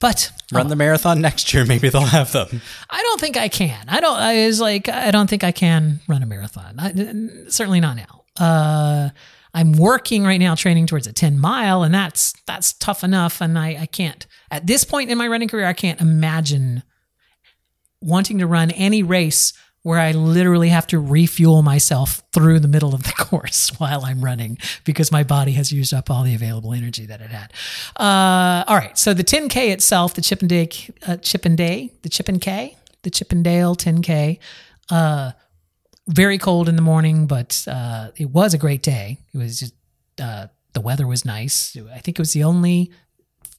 but 0.01 0.33
Run 0.51 0.69
the 0.69 0.77
marathon 0.77 1.21
next 1.21 1.53
year. 1.53 1.65
Maybe 1.67 1.91
they'll 1.91 2.01
have 2.01 2.33
them. 2.33 2.63
I 2.89 3.03
don't 3.03 3.21
think 3.21 3.37
I 3.37 3.49
can. 3.49 3.85
I 3.89 4.01
don't. 4.01 4.17
I 4.17 4.47
was 4.47 4.61
like, 4.61 4.89
I 4.89 5.11
don't 5.11 5.29
think 5.29 5.45
I 5.45 5.53
can 5.53 6.01
run 6.09 6.23
a 6.23 6.27
marathon. 6.27 6.77
I, 6.79 7.49
certainly 7.51 7.81
not 7.81 7.97
now. 7.97 8.25
Uh, 8.39 9.11
I'm 9.57 9.73
working 9.73 10.23
right 10.23 10.37
now, 10.37 10.55
training 10.55 10.87
towards 10.87 11.07
a 11.07 11.15
10 11.15 11.39
mile, 11.39 11.83
and 11.83 11.95
that's 11.95 12.35
that's 12.47 12.75
tough 12.75 13.03
enough. 13.03 13.41
And 13.41 13.59
I, 13.59 13.69
I 13.81 13.87
can't 13.87 14.27
at 14.51 14.67
this 14.67 14.85
point 14.85 15.11
in 15.11 15.17
my 15.17 15.27
running 15.27 15.49
career, 15.49 15.67
I 15.67 15.73
can't 15.73 15.99
imagine 15.99 16.83
wanting 18.03 18.39
to 18.39 18.47
run 18.47 18.71
any 18.73 19.03
race 19.03 19.55
where 19.83 19.99
I 19.99 20.13
literally 20.13 20.69
have 20.69 20.87
to 20.89 20.99
refuel 20.99 21.63
myself 21.63 22.23
through 22.35 22.61
the 22.61 22.69
middle 22.69 22.95
of 22.95 23.05
the 23.05 23.13
course 23.17 23.71
while 23.79 24.05
I'm 24.05 24.23
running 24.23 24.59
because 24.85 25.11
my 25.11 25.23
body 25.23 25.53
has 25.53 25.73
used 25.73 25.95
up 25.95 26.11
all 26.11 26.23
the 26.23 26.35
available 26.35 26.75
energy 26.75 27.07
that 27.07 27.23
it 27.23 27.31
had. 27.31 27.53
Uh, 27.97 28.65
all 28.67 28.77
right, 28.77 28.99
so 28.99 29.15
the 29.15 29.25
10K 29.25 29.71
itself, 29.71 30.13
the 30.13 30.23
Chippendale, 30.23 30.69
uh, 31.07 31.17
Chippendale, 31.17 31.89
the 32.03 32.11
Chippendale, 32.11 32.77
the 33.05 33.11
Chippendale 33.11 33.75
10K, 33.75 34.39
uh, 34.91 35.33
very 36.09 36.39
cold 36.39 36.69
in 36.69 36.77
the 36.77 36.83
morning, 36.83 37.27
but 37.27 37.65
uh, 37.67 38.11
it 38.17 38.31
was 38.31 38.55
a 38.55 38.59
great 38.59 38.83
day. 38.83 39.19
It 39.35 39.39
was 39.39 39.61
just 39.61 39.75
uh, 40.21 40.47
the 40.73 40.81
weather 40.81 41.07
was 41.07 41.25
nice. 41.25 41.77
I 41.93 41.99
think 41.99 42.19
it 42.19 42.23
was 42.23 42.33
the 42.33 42.45
only 42.45 42.91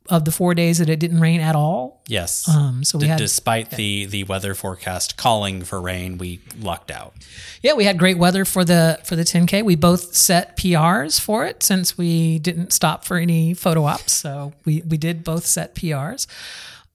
of 0.09 0.23
the 0.23 0.31
four 0.31 0.53
days 0.55 0.77
that 0.77 0.89
it 0.89 0.99
didn't 0.99 1.19
rain 1.19 1.41
at 1.41 1.55
all. 1.55 2.01
Yes. 2.07 2.47
Um, 2.47 2.83
so 2.83 2.97
we 2.97 3.03
D- 3.03 3.09
had 3.09 3.17
despite 3.17 3.71
the 3.71 4.05
the 4.05 4.23
weather 4.23 4.55
forecast 4.55 5.17
calling 5.17 5.63
for 5.63 5.81
rain, 5.81 6.17
we 6.17 6.39
lucked 6.57 6.91
out. 6.91 7.13
Yeah, 7.61 7.73
we 7.73 7.83
had 7.83 7.99
great 7.99 8.17
weather 8.17 8.45
for 8.45 8.63
the 8.63 8.99
for 9.03 9.15
the 9.15 9.23
10K. 9.23 9.63
We 9.63 9.75
both 9.75 10.15
set 10.15 10.55
PRs 10.57 11.19
for 11.19 11.45
it 11.45 11.61
since 11.63 11.97
we 11.97 12.39
didn't 12.39 12.71
stop 12.71 13.03
for 13.03 13.17
any 13.17 13.53
photo 13.53 13.83
ops. 13.83 14.13
So 14.13 14.53
we 14.65 14.81
we 14.87 14.97
did 14.97 15.23
both 15.23 15.45
set 15.45 15.75
PRs. 15.75 16.27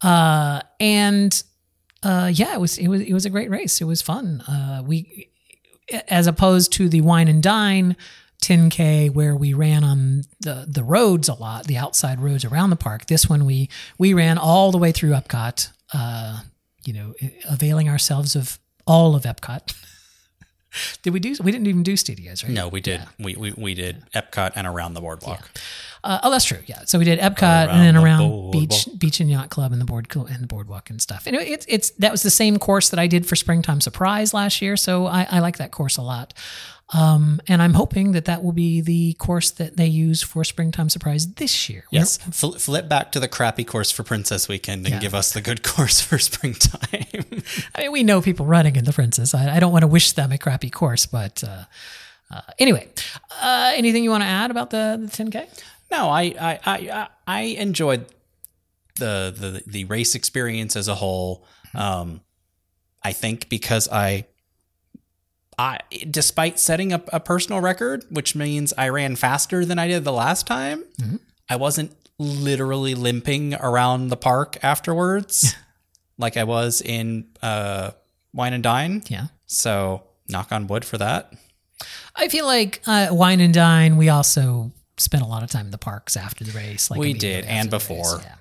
Uh, 0.00 0.62
and 0.80 1.42
uh, 2.02 2.30
yeah, 2.32 2.54
it 2.54 2.60
was 2.60 2.78
it 2.78 2.88
was 2.88 3.02
it 3.02 3.12
was 3.12 3.26
a 3.26 3.30
great 3.30 3.50
race. 3.50 3.80
It 3.80 3.84
was 3.84 4.00
fun. 4.00 4.40
Uh, 4.42 4.82
we 4.84 5.28
as 6.08 6.26
opposed 6.26 6.72
to 6.74 6.88
the 6.88 7.00
wine 7.00 7.28
and 7.28 7.42
dine 7.42 7.96
10k 8.42 9.10
where 9.10 9.36
we 9.36 9.54
ran 9.54 9.84
on 9.84 10.22
the 10.40 10.66
the 10.68 10.82
roads 10.82 11.28
a 11.28 11.34
lot, 11.34 11.66
the 11.66 11.76
outside 11.78 12.20
roads 12.20 12.44
around 12.44 12.70
the 12.70 12.76
park. 12.76 13.06
This 13.06 13.28
one 13.28 13.44
we 13.44 13.70
we 13.98 14.12
ran 14.12 14.36
all 14.36 14.72
the 14.72 14.78
way 14.78 14.92
through 14.92 15.10
Epcot. 15.10 15.68
Uh, 15.94 16.40
you 16.84 16.92
know, 16.92 17.14
availing 17.48 17.88
ourselves 17.88 18.34
of 18.34 18.58
all 18.86 19.14
of 19.14 19.22
Epcot. 19.22 19.72
did 21.02 21.12
we 21.12 21.20
do? 21.20 21.34
We 21.42 21.52
didn't 21.52 21.68
even 21.68 21.82
do 21.82 21.96
studios, 21.96 22.42
right? 22.42 22.52
No, 22.52 22.68
we 22.68 22.80
did. 22.80 23.02
We, 23.18 23.36
we 23.36 23.52
we 23.52 23.74
did 23.74 24.02
Epcot 24.14 24.52
and 24.56 24.66
around 24.66 24.94
the 24.94 25.00
boardwalk. 25.00 25.50
Uh, 26.04 26.18
oh, 26.24 26.30
that's 26.30 26.44
true. 26.44 26.58
Yeah. 26.66 26.82
So 26.84 26.98
we 26.98 27.04
did 27.04 27.20
Epcot 27.20 27.68
and 27.68 27.80
then 27.80 27.94
the 27.94 28.02
around 28.02 28.50
beach, 28.50 28.70
boardwalk. 28.70 28.98
beach 28.98 29.20
and 29.20 29.30
yacht 29.30 29.50
club 29.50 29.72
and 29.72 29.80
the 29.80 29.84
board 29.84 30.08
and 30.14 30.40
the 30.40 30.46
boardwalk 30.46 30.90
and 30.90 31.00
stuff. 31.00 31.26
And 31.26 31.36
it, 31.36 31.46
it's 31.46 31.66
it's 31.68 31.90
that 31.92 32.10
was 32.10 32.22
the 32.22 32.30
same 32.30 32.58
course 32.58 32.88
that 32.90 32.98
I 32.98 33.06
did 33.06 33.24
for 33.24 33.36
Springtime 33.36 33.80
Surprise 33.80 34.34
last 34.34 34.60
year. 34.60 34.76
So 34.76 35.06
I, 35.06 35.26
I 35.30 35.38
like 35.38 35.58
that 35.58 35.70
course 35.70 35.96
a 35.96 36.02
lot. 36.02 36.34
Um, 36.94 37.40
and 37.48 37.62
I'm 37.62 37.72
hoping 37.72 38.12
that 38.12 38.26
that 38.26 38.44
will 38.44 38.52
be 38.52 38.82
the 38.82 39.14
course 39.14 39.50
that 39.52 39.78
they 39.78 39.86
use 39.86 40.22
for 40.22 40.44
Springtime 40.44 40.90
Surprise 40.90 41.26
this 41.34 41.70
year. 41.70 41.84
Yes. 41.90 42.18
Fl- 42.18 42.50
flip 42.52 42.86
back 42.88 43.12
to 43.12 43.20
the 43.20 43.28
crappy 43.28 43.64
course 43.64 43.90
for 43.90 44.02
Princess 44.02 44.46
Weekend 44.46 44.86
and 44.86 45.00
give 45.00 45.14
us 45.14 45.32
the 45.32 45.40
good 45.40 45.62
course 45.72 46.02
for 46.02 46.18
springtime. 46.18 46.80
I 47.74 47.82
mean, 47.82 47.92
we 47.92 48.02
know 48.02 48.20
people 48.20 48.44
running 48.44 48.76
in 48.76 48.84
the 48.84 48.92
Princess. 48.92 49.34
I, 49.34 49.56
I 49.56 49.60
don't 49.60 49.72
want 49.72 49.84
to 49.84 49.86
wish 49.88 50.12
them 50.12 50.32
a 50.32 50.38
crappy 50.38 50.68
course, 50.68 51.06
but 51.06 51.42
uh, 51.42 51.64
uh, 52.30 52.40
anyway, 52.58 52.88
uh, 53.40 53.72
anything 53.74 54.04
you 54.04 54.10
want 54.10 54.22
to 54.22 54.28
add 54.28 54.50
about 54.50 54.68
the, 54.70 54.98
the 55.00 55.08
10K? 55.08 55.48
No, 55.92 56.08
I 56.08 56.22
I, 56.40 56.58
I 56.66 57.08
I 57.26 57.40
enjoyed 57.42 58.06
the 58.96 59.32
the 59.36 59.62
the 59.70 59.84
race 59.84 60.14
experience 60.16 60.74
as 60.74 60.88
a 60.88 60.96
whole. 60.96 61.46
Um, 61.74 62.22
I 63.02 63.12
think 63.12 63.48
because 63.48 63.88
I. 63.88 64.26
I, 65.58 65.80
despite 66.10 66.58
setting 66.58 66.94
up 66.94 67.10
a 67.12 67.20
personal 67.20 67.60
record, 67.60 68.04
which 68.08 68.34
means 68.34 68.72
I 68.78 68.88
ran 68.88 69.16
faster 69.16 69.66
than 69.66 69.78
I 69.78 69.86
did 69.86 70.02
the 70.02 70.12
last 70.12 70.46
time, 70.46 70.82
I 71.48 71.56
wasn't 71.56 71.92
literally 72.18 72.94
limping 72.94 73.54
around 73.54 74.08
the 74.08 74.16
park 74.16 74.56
afterwards, 74.62 75.54
like 76.18 76.38
I 76.38 76.44
was 76.44 76.80
in 76.80 77.28
uh, 77.42 77.90
Wine 78.32 78.54
and 78.54 78.62
Dine. 78.62 79.02
Yeah. 79.08 79.26
So 79.44 80.04
knock 80.26 80.50
on 80.52 80.66
wood 80.68 80.86
for 80.86 80.96
that. 80.98 81.32
I 82.16 82.28
feel 82.28 82.46
like 82.46 82.80
uh, 82.86 83.08
Wine 83.10 83.40
and 83.40 83.52
Dine, 83.52 83.98
we 83.98 84.08
also 84.08 84.72
spent 85.02 85.22
a 85.22 85.26
lot 85.26 85.42
of 85.42 85.50
time 85.50 85.66
in 85.66 85.70
the 85.72 85.78
parks 85.78 86.16
after 86.16 86.44
the 86.44 86.52
race. 86.52 86.90
Like 86.90 87.00
We 87.00 87.12
did, 87.12 87.44
and 87.44 87.72
race, 87.72 87.86
before. 87.86 88.20
yeah. 88.22 88.34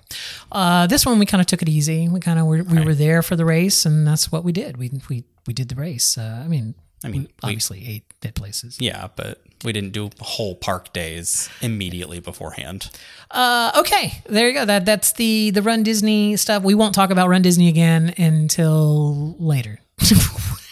Uh, 0.50 0.86
this 0.86 1.04
one 1.04 1.18
we 1.18 1.26
kind 1.26 1.40
of 1.40 1.46
took 1.46 1.62
it 1.62 1.68
easy. 1.68 2.08
We 2.08 2.20
kind 2.20 2.38
of 2.38 2.46
were, 2.46 2.62
we 2.62 2.84
were 2.84 2.94
there 2.94 3.22
for 3.22 3.36
the 3.36 3.44
race, 3.44 3.84
and 3.86 4.06
that's 4.06 4.30
what 4.32 4.44
we 4.44 4.52
did. 4.52 4.76
We 4.76 4.90
we 5.08 5.24
we 5.46 5.52
did 5.54 5.68
the 5.68 5.74
race. 5.74 6.16
Uh, 6.16 6.42
I 6.44 6.48
mean, 6.48 6.74
I 7.04 7.08
mean, 7.08 7.22
we- 7.22 7.28
obviously 7.42 7.86
ate 7.88 8.04
at 8.24 8.34
places. 8.34 8.78
Yeah, 8.80 9.08
but 9.16 9.40
we 9.64 9.72
didn't 9.72 9.92
do 9.92 10.10
whole 10.20 10.54
park 10.56 10.92
days 10.92 11.48
immediately 11.60 12.20
beforehand. 12.20 12.90
Uh, 13.30 13.72
okay, 13.76 14.22
there 14.28 14.48
you 14.48 14.54
go. 14.54 14.64
That 14.64 14.84
that's 14.84 15.12
the 15.12 15.50
the 15.50 15.62
Run 15.62 15.82
Disney 15.82 16.36
stuff. 16.36 16.62
We 16.62 16.74
won't 16.74 16.94
talk 16.94 17.10
about 17.10 17.28
Run 17.28 17.42
Disney 17.42 17.68
again 17.68 18.12
until 18.18 19.36
later. 19.38 19.78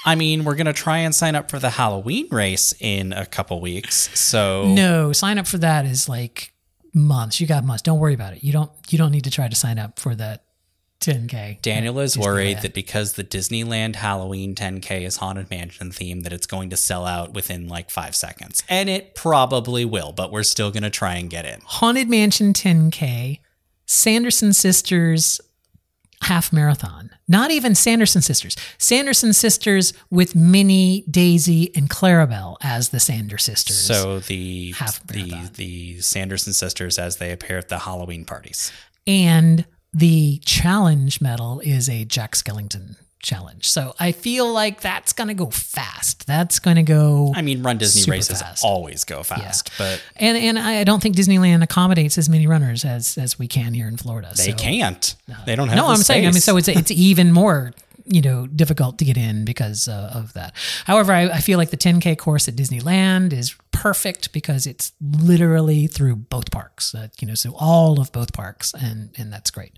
I 0.04 0.14
mean, 0.14 0.44
we're 0.44 0.54
gonna 0.54 0.72
try 0.72 0.98
and 0.98 1.14
sign 1.14 1.34
up 1.34 1.50
for 1.50 1.58
the 1.58 1.70
Halloween 1.70 2.28
race 2.30 2.74
in 2.80 3.12
a 3.12 3.26
couple 3.26 3.60
weeks. 3.60 4.10
So 4.18 4.66
no, 4.68 5.12
sign 5.12 5.38
up 5.38 5.46
for 5.46 5.58
that 5.58 5.84
is 5.84 6.08
like 6.08 6.52
months. 6.94 7.40
You 7.40 7.46
got 7.46 7.64
months. 7.64 7.82
Don't 7.82 7.98
worry 7.98 8.14
about 8.14 8.34
it. 8.34 8.44
You 8.44 8.52
don't 8.52 8.70
you 8.88 8.98
don't 8.98 9.12
need 9.12 9.24
to 9.24 9.30
try 9.30 9.48
to 9.48 9.56
sign 9.56 9.78
up 9.78 9.98
for 9.98 10.14
that 10.14 10.44
10k. 11.00 11.62
Daniel 11.62 11.98
is 11.98 12.18
worried 12.18 12.60
that 12.60 12.74
because 12.74 13.14
the 13.14 13.24
Disneyland 13.24 13.96
Halloween 13.96 14.54
10K 14.54 15.02
is 15.02 15.16
Haunted 15.16 15.48
Mansion 15.48 15.90
theme, 15.90 16.20
that 16.20 16.32
it's 16.32 16.46
going 16.46 16.68
to 16.70 16.76
sell 16.76 17.06
out 17.06 17.32
within 17.32 17.68
like 17.68 17.88
five 17.88 18.14
seconds. 18.14 18.62
And 18.68 18.90
it 18.90 19.14
probably 19.14 19.86
will, 19.86 20.12
but 20.12 20.30
we're 20.30 20.42
still 20.42 20.70
gonna 20.70 20.90
try 20.90 21.14
and 21.14 21.30
get 21.30 21.46
in. 21.46 21.60
Haunted 21.64 22.08
Mansion 22.10 22.52
10K, 22.52 23.40
Sanderson 23.86 24.52
Sisters 24.52 25.40
half 26.22 26.52
marathon. 26.52 27.10
Not 27.28 27.50
even 27.50 27.74
Sanderson 27.74 28.22
Sisters. 28.22 28.56
Sanderson 28.78 29.32
Sisters 29.32 29.92
with 30.10 30.34
Minnie, 30.34 31.04
Daisy, 31.10 31.74
and 31.76 31.88
Clarabelle 31.88 32.56
as 32.62 32.90
the 32.90 33.00
Sander 33.00 33.38
sisters. 33.38 33.78
So 33.78 34.20
the 34.20 34.72
Half 34.72 35.06
the 35.06 35.48
the 35.54 36.00
Sanderson 36.00 36.52
sisters 36.52 36.98
as 36.98 37.16
they 37.16 37.32
appear 37.32 37.58
at 37.58 37.68
the 37.68 37.78
Halloween 37.80 38.24
parties. 38.24 38.72
and 39.06 39.64
the 39.92 40.38
challenge 40.44 41.20
medal 41.20 41.58
is 41.64 41.88
a 41.88 42.04
Jack 42.04 42.36
Skellington 42.36 42.94
challenge. 43.20 43.70
So 43.70 43.94
I 43.98 44.12
feel 44.12 44.52
like 44.52 44.80
that's 44.80 45.12
going 45.12 45.28
to 45.28 45.34
go 45.34 45.50
fast. 45.50 46.26
That's 46.26 46.58
going 46.58 46.76
to 46.76 46.82
go 46.82 47.32
I 47.34 47.42
mean, 47.42 47.62
Run 47.62 47.78
Disney 47.78 48.10
races 48.10 48.42
fast. 48.42 48.64
always 48.64 49.04
go 49.04 49.22
fast, 49.22 49.70
but 49.78 50.02
and 50.16 50.36
and 50.36 50.58
I 50.58 50.84
don't 50.84 51.02
think 51.02 51.16
Disneyland 51.16 51.62
accommodates 51.62 52.18
as 52.18 52.28
many 52.28 52.46
runners 52.46 52.84
as 52.84 53.16
as 53.18 53.38
we 53.38 53.48
can 53.48 53.74
here 53.74 53.88
in 53.88 53.96
Florida. 53.96 54.32
they 54.36 54.50
so. 54.50 54.56
can't. 54.56 55.14
They 55.46 55.56
don't 55.56 55.68
have. 55.68 55.76
No, 55.76 55.86
I'm 55.88 55.98
saying. 55.98 56.26
I 56.26 56.30
mean, 56.30 56.40
so 56.40 56.56
it's 56.56 56.68
it's 56.68 56.90
even 56.90 57.32
more 57.32 57.72
you 58.06 58.20
know 58.20 58.46
difficult 58.46 58.98
to 58.98 59.04
get 59.04 59.16
in 59.16 59.44
because 59.44 59.88
uh, 59.88 60.12
of 60.14 60.32
that. 60.34 60.54
However, 60.84 61.12
I, 61.12 61.28
I 61.28 61.38
feel 61.38 61.58
like 61.58 61.70
the 61.70 61.76
10k 61.76 62.18
course 62.18 62.48
at 62.48 62.56
Disneyland 62.56 63.32
is 63.32 63.54
perfect 63.70 64.32
because 64.32 64.66
it's 64.66 64.92
literally 65.00 65.86
through 65.86 66.16
both 66.16 66.50
parks. 66.50 66.94
Uh, 66.94 67.08
you 67.20 67.28
know, 67.28 67.34
so 67.34 67.54
all 67.58 68.00
of 68.00 68.12
both 68.12 68.32
parks, 68.32 68.74
and 68.74 69.10
and 69.16 69.32
that's 69.32 69.50
great. 69.50 69.72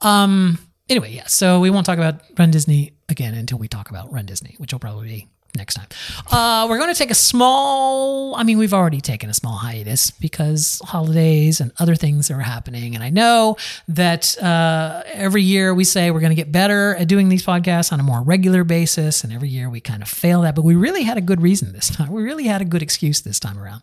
Um. 0.00 0.58
Anyway, 0.92 1.10
yeah. 1.10 1.26
So 1.26 1.58
we 1.58 1.70
won't 1.70 1.86
talk 1.86 1.96
about 1.96 2.20
Run 2.38 2.50
Disney 2.50 2.92
again 3.08 3.32
until 3.32 3.56
we 3.56 3.66
talk 3.66 3.88
about 3.88 4.12
Run 4.12 4.26
Disney, 4.26 4.56
which 4.58 4.72
will 4.74 4.78
probably 4.78 5.08
be 5.08 5.28
next 5.56 5.72
time. 5.72 5.86
Uh, 6.30 6.66
we're 6.68 6.76
going 6.76 6.92
to 6.92 6.98
take 6.98 7.10
a 7.10 7.14
small, 7.14 8.34
I 8.36 8.42
mean, 8.42 8.58
we've 8.58 8.74
already 8.74 9.00
taken 9.00 9.30
a 9.30 9.34
small 9.34 9.56
hiatus 9.56 10.10
because 10.10 10.82
holidays 10.84 11.62
and 11.62 11.72
other 11.78 11.94
things 11.94 12.30
are 12.30 12.40
happening. 12.40 12.94
And 12.94 13.02
I 13.02 13.08
know 13.08 13.56
that 13.88 14.36
uh, 14.42 15.02
every 15.06 15.42
year 15.42 15.72
we 15.72 15.84
say 15.84 16.10
we're 16.10 16.20
going 16.20 16.28
to 16.28 16.36
get 16.36 16.52
better 16.52 16.94
at 16.96 17.08
doing 17.08 17.30
these 17.30 17.42
podcasts 17.42 17.90
on 17.90 17.98
a 17.98 18.02
more 18.02 18.20
regular 18.20 18.62
basis. 18.62 19.24
And 19.24 19.32
every 19.32 19.48
year 19.48 19.70
we 19.70 19.80
kind 19.80 20.02
of 20.02 20.10
fail 20.10 20.42
that. 20.42 20.54
But 20.54 20.64
we 20.66 20.74
really 20.74 21.04
had 21.04 21.16
a 21.16 21.22
good 21.22 21.40
reason 21.40 21.72
this 21.72 21.88
time. 21.88 22.12
We 22.12 22.22
really 22.22 22.44
had 22.44 22.60
a 22.60 22.66
good 22.66 22.82
excuse 22.82 23.22
this 23.22 23.40
time 23.40 23.58
around. 23.58 23.82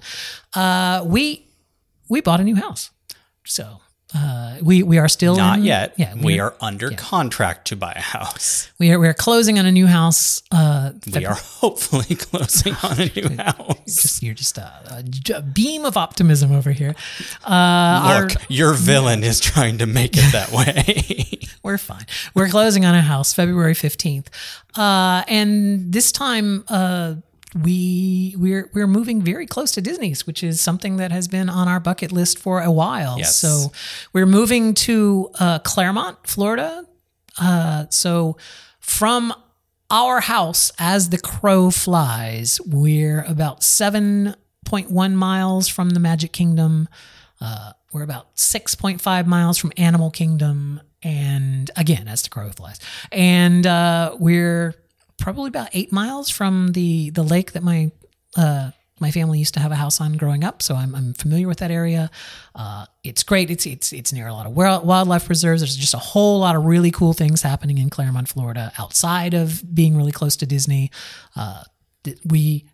Uh, 0.54 1.04
we, 1.08 1.48
we 2.08 2.22
bought 2.22 2.40
a 2.40 2.44
new 2.44 2.56
house. 2.56 2.92
So 3.46 3.82
Uh, 4.16 4.58
we 4.64 4.82
we 4.82 4.98
are 4.98 5.08
still 5.08 5.36
Not 5.36 5.60
in- 5.60 5.66
yet. 5.66 5.94
Yeah, 5.96 6.16
we 6.16 6.22
we're- 6.22 6.40
are 6.40 6.56
under 6.60 6.90
contract 6.92 7.68
to 7.68 7.76
buy 7.76 7.94
a 7.96 8.02
house. 8.02 8.68
we 8.80 8.92
are 8.92 9.00
we 9.00 9.08
are 9.08 9.14
closing 9.14 9.60
on 9.60 9.68
a 9.68 9.72
new 9.72 9.86
house. 9.86 10.42
Uh, 10.52 10.94
We 11.14 11.26
are 11.28 11.36
hopefully 11.36 12.16
closing 12.28 12.74
on 12.82 13.00
a 13.00 13.12
new 13.16 13.36
house. 13.44 13.76
just 13.86 14.24
you're 14.24 14.34
just 14.34 14.58
a 14.58 15.44
beam 15.54 15.86
of 15.86 15.96
optimism 15.96 16.52
over 16.52 16.72
here. 16.72 16.96
Uh, 17.46 17.50
our- 17.52 18.22
Look, 18.30 18.42
your 18.50 18.74
villain 18.74 19.24
is 19.24 19.40
trying 19.40 19.78
to 19.78 19.86
make 19.86 20.18
it 20.18 20.32
that 20.32 20.52
way. 20.52 21.40
we're 21.64 21.78
fine. 21.78 22.06
We're 22.34 22.50
closing 22.50 22.86
on 22.86 22.96
a 22.96 23.02
house 23.02 23.32
February 23.34 23.76
15th. 23.76 24.28
Uh, 24.76 25.24
and 25.28 25.94
this 25.94 26.12
time, 26.12 26.64
uh, 26.68 27.16
we 27.56 28.36
we're 28.38 28.70
we're 28.74 28.88
moving 28.88 29.22
very 29.22 29.46
close 29.48 29.72
to 29.72 29.82
Disney's, 29.82 30.28
which 30.28 30.44
is 30.44 30.62
something 30.62 30.98
that 30.98 31.12
has 31.12 31.28
been 31.28 31.50
on 31.50 31.68
our 31.68 31.80
bucket 31.80 32.12
list 32.12 32.38
for 32.38 32.62
a 32.62 32.72
while. 32.72 33.18
Yes. 33.18 33.36
So 33.36 33.72
we're 34.14 34.26
moving 34.26 34.74
to 34.76 35.30
uh, 35.40 35.60
Clermont, 35.60 36.28
Florida. 36.28 36.86
Uh, 37.40 37.86
so 37.90 38.38
from 38.80 39.34
our 39.90 40.20
house, 40.20 40.72
as 40.78 41.10
the 41.10 41.18
crow 41.18 41.72
flies, 41.72 42.60
we're 42.66 43.24
about 43.24 43.64
seven 43.64 44.36
point 44.66 44.92
one 44.92 45.16
miles 45.16 45.68
from 45.68 45.92
the 45.92 46.00
Magic 46.00 46.32
Kingdom. 46.32 46.88
Uh, 47.42 47.72
we're 47.92 48.04
about 48.04 48.36
6.5 48.36 49.26
miles 49.26 49.58
from 49.58 49.72
Animal 49.78 50.12
Kingdom. 50.12 50.82
And 51.02 51.72
again, 51.76 52.08
as 52.08 52.22
the 52.22 52.30
crow 52.30 52.50
flies. 52.50 52.80
And 53.12 53.66
uh, 53.66 54.16
we're 54.20 54.76
probably 55.20 55.50
about 55.50 55.70
eight 55.74 55.92
miles 55.92 56.30
from 56.30 56.72
the, 56.72 57.10
the 57.12 57.24
lake 57.24 57.52
that 57.54 57.64
my 57.64 57.92
uh, 58.38 58.72
my 59.00 59.12
family 59.12 59.40
used 59.40 59.54
to 59.54 59.60
have 59.60 59.72
a 59.72 59.76
house 59.76 60.02
on 60.02 60.14
growing 60.14 60.44
up, 60.44 60.62
so 60.62 60.76
I'm, 60.76 60.94
I'm 60.94 61.14
familiar 61.14 61.48
with 61.48 61.60
that 61.60 61.72
area. 61.72 62.12
Uh, 62.54 62.86
it's 63.04 63.24
great. 63.24 63.50
It's 63.50 63.66
it's 63.66 63.94
it's 63.94 64.12
near 64.12 64.28
a 64.28 64.34
lot 64.34 64.46
of 64.46 64.54
wildlife 64.54 65.26
preserves. 65.26 65.62
There's 65.62 65.76
just 65.76 65.94
a 65.94 66.00
whole 66.00 66.40
lot 66.40 66.56
of 66.56 66.66
really 66.66 66.92
cool 66.92 67.14
things 67.14 67.42
happening 67.42 67.78
in 67.78 67.90
Clermont, 67.90 68.28
Florida, 68.28 68.72
outside 68.78 69.34
of 69.34 69.64
being 69.74 69.96
really 69.96 70.12
close 70.12 70.36
to 70.38 70.46
Disney. 70.46 70.92
Uh, 71.36 71.64
we 72.26 72.66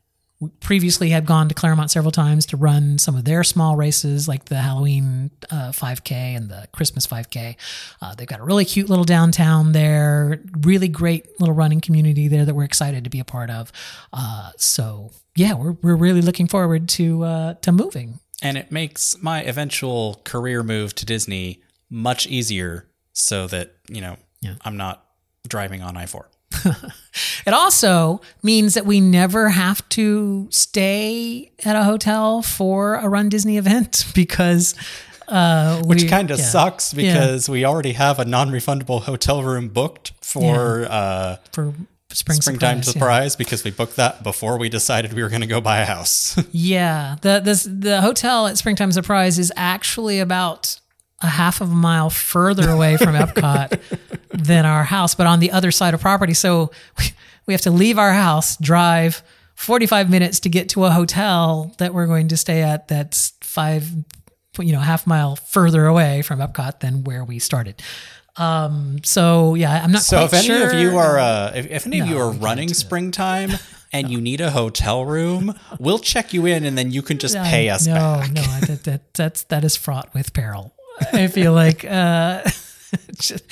previously 0.59 1.09
had 1.09 1.25
gone 1.25 1.47
to 1.47 1.55
Clermont 1.55 1.89
several 1.91 2.11
times 2.11 2.45
to 2.47 2.57
run 2.57 2.97
some 2.97 3.15
of 3.15 3.23
their 3.23 3.43
small 3.43 3.75
races, 3.75 4.27
like 4.27 4.45
the 4.45 4.57
Halloween 4.57 5.31
uh, 5.49 5.71
5K 5.71 6.11
and 6.11 6.49
the 6.49 6.67
Christmas 6.73 7.07
5K. 7.07 7.55
Uh, 8.01 8.15
they've 8.15 8.27
got 8.27 8.39
a 8.39 8.43
really 8.43 8.65
cute 8.65 8.89
little 8.89 9.05
downtown 9.05 9.71
there, 9.71 10.41
really 10.59 10.87
great 10.87 11.39
little 11.39 11.55
running 11.55 11.79
community 11.81 12.27
there 12.27 12.45
that 12.45 12.53
we're 12.53 12.63
excited 12.63 13.03
to 13.05 13.09
be 13.09 13.19
a 13.19 13.25
part 13.25 13.49
of. 13.49 13.71
Uh, 14.11 14.51
so 14.57 15.11
yeah, 15.35 15.53
we're 15.53 15.71
we're 15.81 15.95
really 15.95 16.21
looking 16.21 16.47
forward 16.47 16.89
to 16.89 17.23
uh, 17.23 17.53
to 17.55 17.71
moving. 17.71 18.19
and 18.41 18.57
it 18.57 18.71
makes 18.71 19.21
my 19.21 19.41
eventual 19.43 20.21
career 20.25 20.63
move 20.63 20.93
to 20.95 21.05
Disney 21.05 21.61
much 21.89 22.27
easier 22.27 22.87
so 23.13 23.47
that, 23.47 23.75
you 23.87 24.01
know, 24.01 24.17
I'm 24.61 24.75
not 24.77 25.05
driving 25.47 25.81
on 25.81 25.95
I 25.95 26.05
4. 26.05 26.29
It 27.45 27.53
also 27.53 28.21
means 28.43 28.73
that 28.73 28.85
we 28.85 28.99
never 28.99 29.49
have 29.49 29.87
to 29.89 30.47
stay 30.51 31.51
at 31.63 31.75
a 31.75 31.83
hotel 31.83 32.41
for 32.41 32.95
a 32.95 33.07
Run 33.07 33.29
Disney 33.29 33.57
event 33.57 34.05
because. 34.15 34.75
Uh, 35.27 35.81
Which 35.81 36.07
kind 36.07 36.29
of 36.29 36.37
yeah, 36.37 36.45
sucks 36.45 36.93
because 36.93 37.49
we 37.49 37.65
already 37.65 37.93
have 37.93 38.19
a 38.19 38.25
non 38.25 38.51
refundable 38.51 39.01
hotel 39.01 39.41
room 39.41 39.69
booked 39.69 40.11
for 40.21 40.85
uh, 40.87 41.37
for 41.51 41.73
spring 42.11 42.39
springtime 42.39 42.83
surprise, 42.83 43.33
yeah. 43.33 43.37
because 43.39 43.63
we 43.63 43.71
booked 43.71 43.95
that 43.95 44.21
before 44.21 44.59
we 44.59 44.69
decided 44.69 45.13
we 45.13 45.23
were 45.23 45.29
going 45.29 45.41
to 45.41 45.47
go 45.47 45.59
buy 45.61 45.79
a 45.79 45.85
house. 45.85 46.39
Yeah, 46.51 47.15
the 47.23 47.41
this 47.43 47.63
the 47.63 48.01
hotel 48.01 48.45
at 48.45 48.59
Springtime 48.59 48.91
Surprise 48.91 49.39
is 49.39 49.51
actually 49.55 50.19
about 50.19 50.79
a 51.21 51.27
half 51.27 51.59
of 51.59 51.71
a 51.71 51.75
mile 51.75 52.11
further 52.11 52.69
away 52.69 52.97
from 52.97 53.15
Epcot 53.15 53.79
than 54.37 54.65
our 54.65 54.83
house, 54.83 55.15
but 55.15 55.27
on 55.27 55.39
the 55.39 55.51
other 55.51 55.71
side 55.71 55.93
of 55.93 56.01
property. 56.01 56.33
So 56.33 56.71
we, 57.47 57.53
have 57.53 57.61
to 57.61 57.71
leave 57.71 57.97
our 57.97 58.13
house, 58.13 58.57
drive 58.57 59.23
45 59.55 60.09
minutes 60.09 60.39
to 60.41 60.49
get 60.49 60.69
to 60.69 60.85
a 60.85 60.91
hotel 60.91 61.73
that 61.77 61.93
we're 61.93 62.07
going 62.07 62.27
to 62.29 62.37
stay 62.37 62.61
at 62.61 62.87
that's 62.87 63.33
five, 63.41 63.89
you 64.59 64.73
know, 64.73 64.79
half 64.79 65.07
mile 65.07 65.35
further 65.35 65.85
away 65.85 66.21
from 66.21 66.39
Epcot 66.39 66.79
than 66.79 67.03
where 67.03 67.23
we 67.23 67.39
started. 67.39 67.81
Um, 68.37 69.01
so 69.03 69.55
yeah, 69.55 69.81
I'm 69.81 69.93
not 69.93 70.01
so 70.01 70.25
if 70.25 70.33
any 70.33 70.47
sure. 70.47 70.67
of 70.67 70.73
you 70.73 70.97
are 70.97 71.17
uh, 71.17 71.53
if, 71.55 71.67
if 71.71 71.87
any 71.87 72.01
of 72.01 72.07
you 72.07 72.17
are 72.17 72.31
running 72.31 72.73
springtime 72.73 73.51
and 73.93 74.09
you 74.09 74.19
need 74.19 74.41
a 74.41 74.51
hotel 74.51 75.05
room, 75.05 75.57
we'll 75.79 75.99
check 75.99 76.33
you 76.33 76.45
in 76.45 76.65
and 76.65 76.77
then 76.77 76.91
you 76.91 77.01
can 77.01 77.17
just 77.17 77.37
pay 77.37 77.69
us 77.69 77.87
no, 77.87 77.93
back. 77.93 78.31
No, 78.33 78.41
that, 78.41 78.83
that 78.83 79.13
that's 79.13 79.43
that 79.43 79.63
is 79.63 79.77
fraught 79.77 80.13
with 80.13 80.33
peril. 80.33 80.73
I 81.13 81.27
feel 81.27 81.53
like 81.53 81.85
uh, 81.85 82.43
just, 83.19 83.43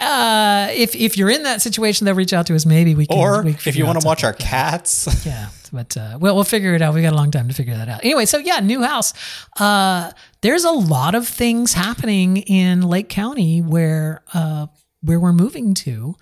uh, 0.00 0.68
if 0.70 0.94
if 0.94 1.16
you're 1.16 1.30
in 1.30 1.42
that 1.44 1.62
situation, 1.62 2.04
they'll 2.04 2.14
reach 2.14 2.32
out 2.32 2.46
to 2.46 2.54
us. 2.54 2.66
Maybe 2.66 2.94
we 2.94 3.06
can. 3.06 3.18
Or 3.18 3.42
we 3.42 3.54
can 3.54 3.68
if 3.68 3.76
you 3.76 3.86
want 3.86 4.00
to 4.00 4.06
watch 4.06 4.24
our 4.24 4.32
cats, 4.32 5.08
yeah. 5.26 5.48
But 5.72 5.96
uh, 5.96 6.18
we'll 6.20 6.34
we'll 6.34 6.44
figure 6.44 6.74
it 6.74 6.82
out. 6.82 6.94
We 6.94 7.02
got 7.02 7.12
a 7.12 7.16
long 7.16 7.30
time 7.30 7.48
to 7.48 7.54
figure 7.54 7.76
that 7.76 7.88
out. 7.88 8.04
Anyway, 8.04 8.26
so 8.26 8.38
yeah, 8.38 8.60
new 8.60 8.82
house. 8.82 9.12
Uh, 9.58 10.12
there's 10.40 10.64
a 10.64 10.70
lot 10.70 11.14
of 11.14 11.28
things 11.28 11.74
happening 11.74 12.38
in 12.38 12.82
Lake 12.82 13.08
County 13.08 13.60
where 13.60 14.22
uh, 14.32 14.66
where 15.02 15.20
we're 15.20 15.32
moving 15.32 15.74
to. 15.74 16.16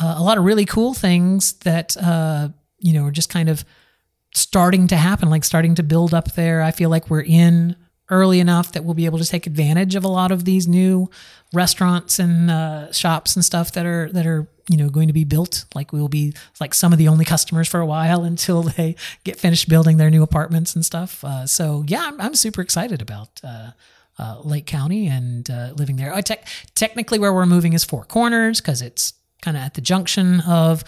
Uh, 0.00 0.14
a 0.16 0.22
lot 0.22 0.38
of 0.38 0.44
really 0.44 0.64
cool 0.64 0.94
things 0.94 1.54
that 1.60 1.96
uh, 1.96 2.48
you 2.78 2.92
know 2.92 3.04
are 3.04 3.10
just 3.10 3.30
kind 3.30 3.48
of 3.48 3.64
starting 4.34 4.86
to 4.88 4.96
happen, 4.96 5.30
like 5.30 5.44
starting 5.44 5.74
to 5.76 5.82
build 5.82 6.14
up 6.14 6.32
there. 6.32 6.62
I 6.62 6.70
feel 6.70 6.90
like 6.90 7.10
we're 7.10 7.22
in 7.22 7.76
early 8.10 8.40
enough 8.40 8.72
that 8.72 8.84
we'll 8.84 8.94
be 8.94 9.06
able 9.06 9.18
to 9.18 9.24
take 9.24 9.46
advantage 9.46 9.94
of 9.94 10.04
a 10.04 10.08
lot 10.08 10.30
of 10.30 10.44
these 10.44 10.66
new 10.66 11.10
restaurants 11.52 12.18
and 12.18 12.50
uh, 12.50 12.90
shops 12.92 13.36
and 13.36 13.44
stuff 13.44 13.72
that 13.72 13.86
are 13.86 14.10
that 14.12 14.26
are 14.26 14.46
you 14.68 14.76
know 14.76 14.88
going 14.88 15.08
to 15.08 15.12
be 15.12 15.24
built. 15.24 15.64
Like 15.74 15.92
we 15.92 16.00
will 16.00 16.08
be 16.08 16.34
like 16.60 16.74
some 16.74 16.92
of 16.92 16.98
the 16.98 17.08
only 17.08 17.24
customers 17.24 17.68
for 17.68 17.80
a 17.80 17.86
while 17.86 18.24
until 18.32 18.62
they 18.62 18.96
get 19.24 19.38
finished 19.38 19.68
building 19.68 19.96
their 19.96 20.10
new 20.10 20.22
apartments 20.22 20.74
and 20.74 20.84
stuff. 20.84 21.22
Uh, 21.24 21.46
so 21.46 21.84
yeah, 21.86 22.04
I'm, 22.06 22.20
I'm 22.20 22.34
super 22.34 22.60
excited 22.60 23.02
about. 23.02 23.40
Uh, 23.42 23.70
uh, 24.20 24.40
Lake 24.42 24.66
County 24.66 25.06
and 25.06 25.48
uh, 25.48 25.70
living 25.76 25.94
there. 25.94 26.12
I 26.12 26.22
tec- 26.22 26.48
technically, 26.74 27.20
where 27.20 27.32
we're 27.32 27.46
moving 27.46 27.72
is 27.72 27.84
Four 27.84 28.04
Corners 28.04 28.60
because 28.60 28.82
it's 28.82 29.12
kind 29.42 29.56
of 29.56 29.62
at 29.62 29.74
the 29.74 29.80
junction 29.80 30.40
of 30.40 30.82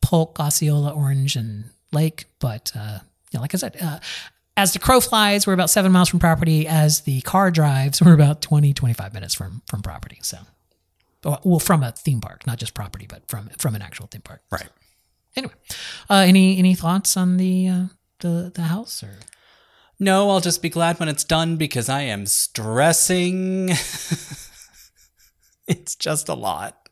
Polk, 0.00 0.38
Osceola, 0.38 0.92
Orange, 0.92 1.34
and 1.34 1.70
Lake. 1.92 2.26
But 2.38 2.70
uh, 2.76 3.00
yeah, 3.32 3.40
like 3.40 3.52
I 3.52 3.58
said, 3.58 3.76
uh, 3.82 3.98
as 4.58 4.72
the 4.72 4.80
crow 4.80 5.00
flies, 5.00 5.46
we're 5.46 5.52
about 5.52 5.70
seven 5.70 5.92
miles 5.92 6.08
from 6.08 6.18
property. 6.18 6.66
As 6.66 7.02
the 7.02 7.20
car 7.20 7.52
drives, 7.52 8.02
we're 8.02 8.12
about 8.12 8.42
20, 8.42 8.74
25 8.74 9.14
minutes 9.14 9.32
from 9.32 9.62
from 9.66 9.82
property. 9.82 10.18
So, 10.22 10.38
well, 11.22 11.60
from 11.60 11.84
a 11.84 11.92
theme 11.92 12.20
park, 12.20 12.44
not 12.44 12.58
just 12.58 12.74
property, 12.74 13.06
but 13.08 13.28
from 13.28 13.50
from 13.58 13.76
an 13.76 13.82
actual 13.82 14.08
theme 14.08 14.22
park. 14.22 14.42
right? 14.50 14.68
Anyway, 15.36 15.54
uh, 16.10 16.24
any 16.26 16.58
any 16.58 16.74
thoughts 16.74 17.16
on 17.16 17.36
the 17.36 17.68
uh, 17.68 17.84
the 18.18 18.50
the 18.52 18.62
house 18.62 19.02
or? 19.04 19.20
No, 20.00 20.30
I'll 20.30 20.40
just 20.40 20.60
be 20.60 20.68
glad 20.68 20.98
when 20.98 21.08
it's 21.08 21.24
done 21.24 21.56
because 21.56 21.88
I 21.88 22.02
am 22.02 22.26
stressing. 22.26 23.68
it's 25.68 25.94
just 25.96 26.28
a 26.28 26.34
lot. 26.34 26.88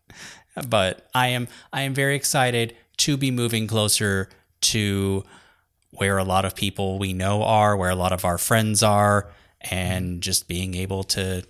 But 0.68 1.08
I 1.14 1.28
am 1.28 1.48
I 1.72 1.82
am 1.82 1.94
very 1.94 2.14
excited 2.14 2.76
to 2.98 3.16
be 3.16 3.32
moving 3.32 3.66
closer 3.66 4.28
to 4.62 5.24
where 5.98 6.18
a 6.18 6.24
lot 6.24 6.44
of 6.44 6.54
people 6.54 6.98
we 6.98 7.12
know 7.12 7.42
are, 7.42 7.76
where 7.76 7.90
a 7.90 7.94
lot 7.96 8.12
of 8.12 8.24
our 8.24 8.38
friends 8.38 8.82
are, 8.82 9.30
and 9.60 10.20
just 10.22 10.48
being 10.48 10.74
able 10.74 11.04
to 11.04 11.44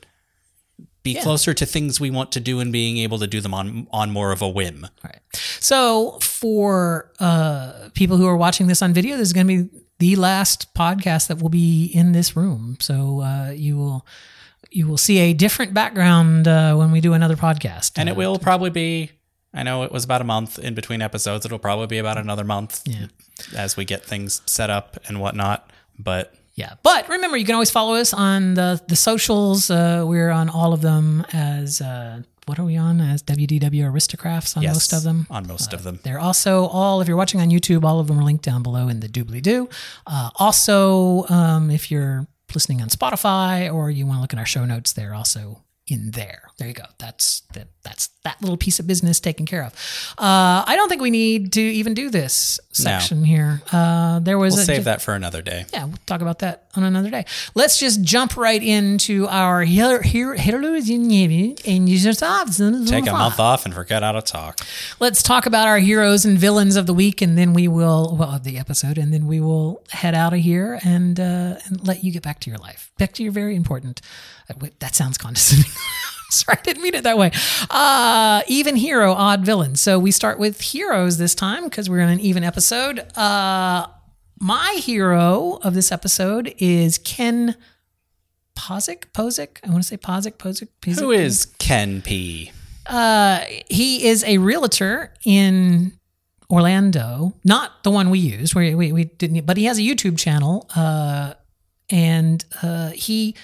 be 1.03 1.15
closer 1.23 1.55
to 1.55 1.65
things 1.65 2.01
we 2.01 2.11
want 2.11 2.33
to 2.33 2.41
do 2.41 2.59
and 2.59 2.73
being 2.73 2.99
able 2.99 3.19
to 3.19 3.27
do 3.27 3.41
them 3.41 3.55
on 3.55 3.87
on 3.93 4.11
more 4.11 4.33
of 4.33 4.43
a 4.43 4.49
whim. 4.49 4.85
All 4.85 4.91
right. 5.05 5.21
So 5.61 6.19
for 6.21 7.13
uh, 7.21 7.91
people 7.95 8.17
who 8.17 8.27
are 8.27 8.37
watching 8.37 8.67
this 8.67 8.83
on 8.83 8.93
video, 8.93 9.17
this 9.17 9.29
is 9.29 9.33
going 9.33 9.47
to 9.47 9.65
be 9.65 9.81
the 9.99 10.17
last 10.17 10.75
podcast 10.75 11.29
that 11.29 11.41
will 11.41 11.49
be 11.49 11.87
in 11.87 12.13
this 12.13 12.37
room. 12.37 12.77
So 12.81 13.21
uh, 13.21 13.51
you 13.55 13.77
will 13.77 14.07
you 14.71 14.87
will 14.89 14.99
see 14.99 15.19
a 15.19 15.33
different 15.33 15.73
background 15.75 16.49
uh, 16.49 16.75
when 16.75 16.91
we 16.91 17.01
do 17.01 17.13
another 17.13 17.37
podcast. 17.37 17.93
And 17.97 18.09
Uh, 18.09 18.13
it 18.13 18.17
will 18.17 18.39
probably 18.39 18.71
be 18.71 19.11
I 19.55 19.63
know 19.63 19.85
it 19.85 19.93
was 19.93 20.05
about 20.05 20.21
a 20.21 20.25
month 20.25 20.59
in 20.59 20.75
between 20.75 21.01
episodes. 21.01 21.47
It'll 21.47 21.59
probably 21.59 21.87
be 21.87 21.99
about 21.99 22.19
another 22.19 22.45
month 22.45 22.83
Yeah. 22.85 23.07
As 23.55 23.77
we 23.77 23.85
get 23.85 24.05
things 24.05 24.43
set 24.47 24.71
up 24.71 24.99
and 25.09 25.21
whatnot. 25.21 25.71
But 25.99 26.35
Yeah, 26.55 26.75
but 26.83 27.09
remember, 27.09 27.37
you 27.37 27.45
can 27.45 27.55
always 27.55 27.71
follow 27.71 27.95
us 27.95 28.13
on 28.13 28.55
the 28.55 28.81
the 28.89 28.97
socials. 28.97 29.71
Uh, 29.71 30.05
we're 30.07 30.31
on 30.31 30.49
all 30.49 30.73
of 30.73 30.81
them 30.81 31.27
as 31.33 31.81
uh, 31.81 32.23
what 32.47 32.61
are 32.61 32.65
we 32.65 32.77
on 32.77 33.01
as 33.01 33.23
WDW 33.25 33.91
Aristocrafts 33.91 34.57
on 34.57 34.63
yes, 34.63 34.75
most 34.75 34.93
of 34.93 35.03
them. 35.03 35.27
on 35.31 35.47
most 35.47 35.73
of 35.73 35.83
them. 35.83 35.99
They're 36.05 36.21
also 36.21 36.67
all, 36.67 37.01
if 37.01 37.09
you're 37.09 37.17
watching 37.17 37.41
on 37.41 37.51
YouTube, 37.51 37.85
all 37.85 37.99
of 37.99 38.07
them 38.07 38.19
are 38.21 38.23
linked 38.23 38.45
down 38.45 38.63
below 38.63 38.89
in 38.89 39.01
the 39.01 39.09
doobly 39.09 39.43
doo. 39.43 39.69
Uh, 40.07 40.31
also, 40.37 41.27
um, 41.29 41.71
if 41.71 41.91
you're 41.91 42.29
listening 42.55 42.81
on 42.81 42.89
Spotify 42.89 43.73
or 43.73 43.91
you 43.91 44.07
want 44.07 44.19
to 44.19 44.21
look 44.23 44.33
at 44.33 44.39
our 44.39 44.47
show 44.47 44.65
notes, 44.65 44.93
they're 44.93 45.15
also 45.15 45.65
in 45.89 46.13
there. 46.13 46.43
There 46.59 46.69
you 46.69 46.75
go. 46.75 46.85
That's 46.99 47.43
that. 47.53 47.69
That's 47.83 48.09
that 48.25 48.41
little 48.41 48.57
piece 48.57 48.81
of 48.81 48.87
business 48.87 49.21
taken 49.21 49.45
care 49.47 49.63
of. 49.63 49.73
Uh, 50.19 50.65
I 50.67 50.75
don't 50.75 50.89
think 50.89 51.03
we 51.03 51.11
need 51.11 51.53
to 51.53 51.61
even 51.61 51.93
do 51.95 52.11
this 52.11 52.59
section 52.73 53.25
here. 53.25 53.63
Uh, 53.71 54.19
there 54.21 54.39
was 54.39 54.55
We'll 54.55 54.63
a, 54.63 54.67
save 54.67 54.85
that 54.85 55.03
for 55.03 55.15
another 55.15 55.43
day. 55.43 55.67
yeah, 55.73 55.85
we'll 55.85 55.99
talk 56.07 56.23
about 56.23 56.39
that 56.41 56.65
on 56.75 56.83
another 56.83 57.11
day. 57.11 57.27
Let's 57.55 57.79
just 57.79 58.03
jump 58.03 58.37
right 58.37 58.63
into 58.63 59.29
our 59.29 59.63
hero 59.65 60.01
heroes 60.01 60.89
in 60.89 61.11
and 61.67 61.89
users 61.89 62.21
Take 62.87 63.07
a 63.07 63.13
month 63.13 63.39
off 63.39 63.67
and 63.67 63.75
forget 63.75 64.03
how 64.03 64.13
to 64.13 64.23
talk. 64.23 64.61
Let's 64.99 65.23
talk 65.23 65.47
about 65.47 65.69
our 65.69 65.79
heroes 65.79 66.25
and 66.25 66.39
villains 66.39 66.77
of 66.77 66.87
the 66.87 66.95
week, 66.95 67.21
and 67.21 67.37
then 67.37 67.53
we 67.53 67.69
will 67.69 68.17
well 68.19 68.35
of 68.35 68.45
the 68.45 68.59
episode, 68.59 68.97
and 68.99 69.13
then 69.13 69.27
we 69.27 69.41
will 69.41 69.83
head 69.91 70.15
out 70.15 70.33
of 70.33 70.41
here 70.41 70.81
and 70.83 71.21
uh, 71.21 71.57
and 71.67 71.87
let 71.87 72.03
you 72.03 72.13
get 72.13 72.23
back 72.23 72.41
to 72.41 72.51
your 72.51 72.59
life, 72.59 72.91
back 72.99 73.13
to 73.15 73.23
your 73.23 73.33
very 73.33 73.55
important. 73.55 74.01
Uh, 74.49 74.69
that 74.81 74.95
sounds 74.95 75.19
condescending. 75.19 75.71
Sorry, 76.31 76.59
I 76.59 76.63
didn't 76.63 76.83
mean 76.83 76.95
it 76.95 77.05
that 77.05 77.19
way. 77.19 77.31
Uh, 77.71 78.43
even 78.49 78.77
hero, 78.77 79.13
odd 79.13 79.45
villain. 79.45 79.77
So 79.77 79.99
we 79.99 80.11
start 80.11 80.39
with 80.39 80.61
heroes 80.61 81.19
this 81.19 81.35
time 81.35 81.65
because 81.65 81.89
we're 81.89 82.01
in 82.01 82.09
an 82.09 82.21
even 82.21 82.43
episode. 82.43 83.01
Uh, 83.17 83.87
my 84.41 84.79
hero 84.81 85.59
of 85.63 85.75
this 85.75 85.93
episode 85.93 86.55
is 86.59 86.99
Ken 86.99 87.57
Pozek. 88.57 89.05
Posick. 89.13 89.59
I 89.65 89.71
want 89.71 89.83
to 89.83 89.89
say 89.89 89.97
Posick. 89.97 90.33
Posick. 90.33 90.69
Posick. 90.81 90.99
Who 90.99 91.13
is 91.13 91.47
Ken 91.59 92.03
P? 92.03 92.51
Uh, 92.87 93.41
he 93.69 94.07
is 94.07 94.25
a 94.25 94.39
realtor 94.39 95.13
in 95.25 95.93
Orlando, 96.51 97.35
not 97.45 97.83
the 97.83 97.91
one 97.91 98.11
we 98.11 98.19
used. 98.19 98.55
We, 98.55 98.75
we, 98.75 98.93
we 98.93 99.05
didn't, 99.05 99.47
but 99.47 99.57
he 99.57 99.65
has 99.65 99.79
a 99.79 99.83
YouTube 99.83 100.19
channel. 100.19 100.69
Uh, 100.75 101.35
and 101.91 102.45
uh, 102.63 102.91
he, 102.91 103.35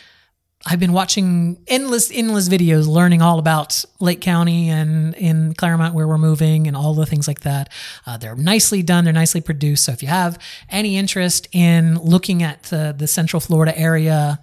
I've 0.64 0.78
been 0.78 0.92
watching 0.92 1.58
endless, 1.66 2.10
endless 2.12 2.48
videos, 2.48 2.86
learning 2.86 3.20
all 3.20 3.38
about 3.38 3.84
Lake 3.98 4.20
County 4.20 4.68
and 4.68 5.14
in 5.14 5.54
Clermont 5.54 5.94
where 5.94 6.06
we're 6.06 6.18
moving, 6.18 6.66
and 6.66 6.76
all 6.76 6.94
the 6.94 7.06
things 7.06 7.26
like 7.26 7.40
that. 7.40 7.68
Uh, 8.06 8.16
they're 8.16 8.36
nicely 8.36 8.82
done. 8.82 9.04
They're 9.04 9.12
nicely 9.12 9.40
produced. 9.40 9.84
So 9.84 9.92
if 9.92 10.02
you 10.02 10.08
have 10.08 10.38
any 10.70 10.96
interest 10.96 11.48
in 11.52 11.98
looking 11.98 12.42
at 12.42 12.64
the 12.64 12.94
the 12.96 13.06
Central 13.06 13.40
Florida 13.40 13.76
area 13.76 14.40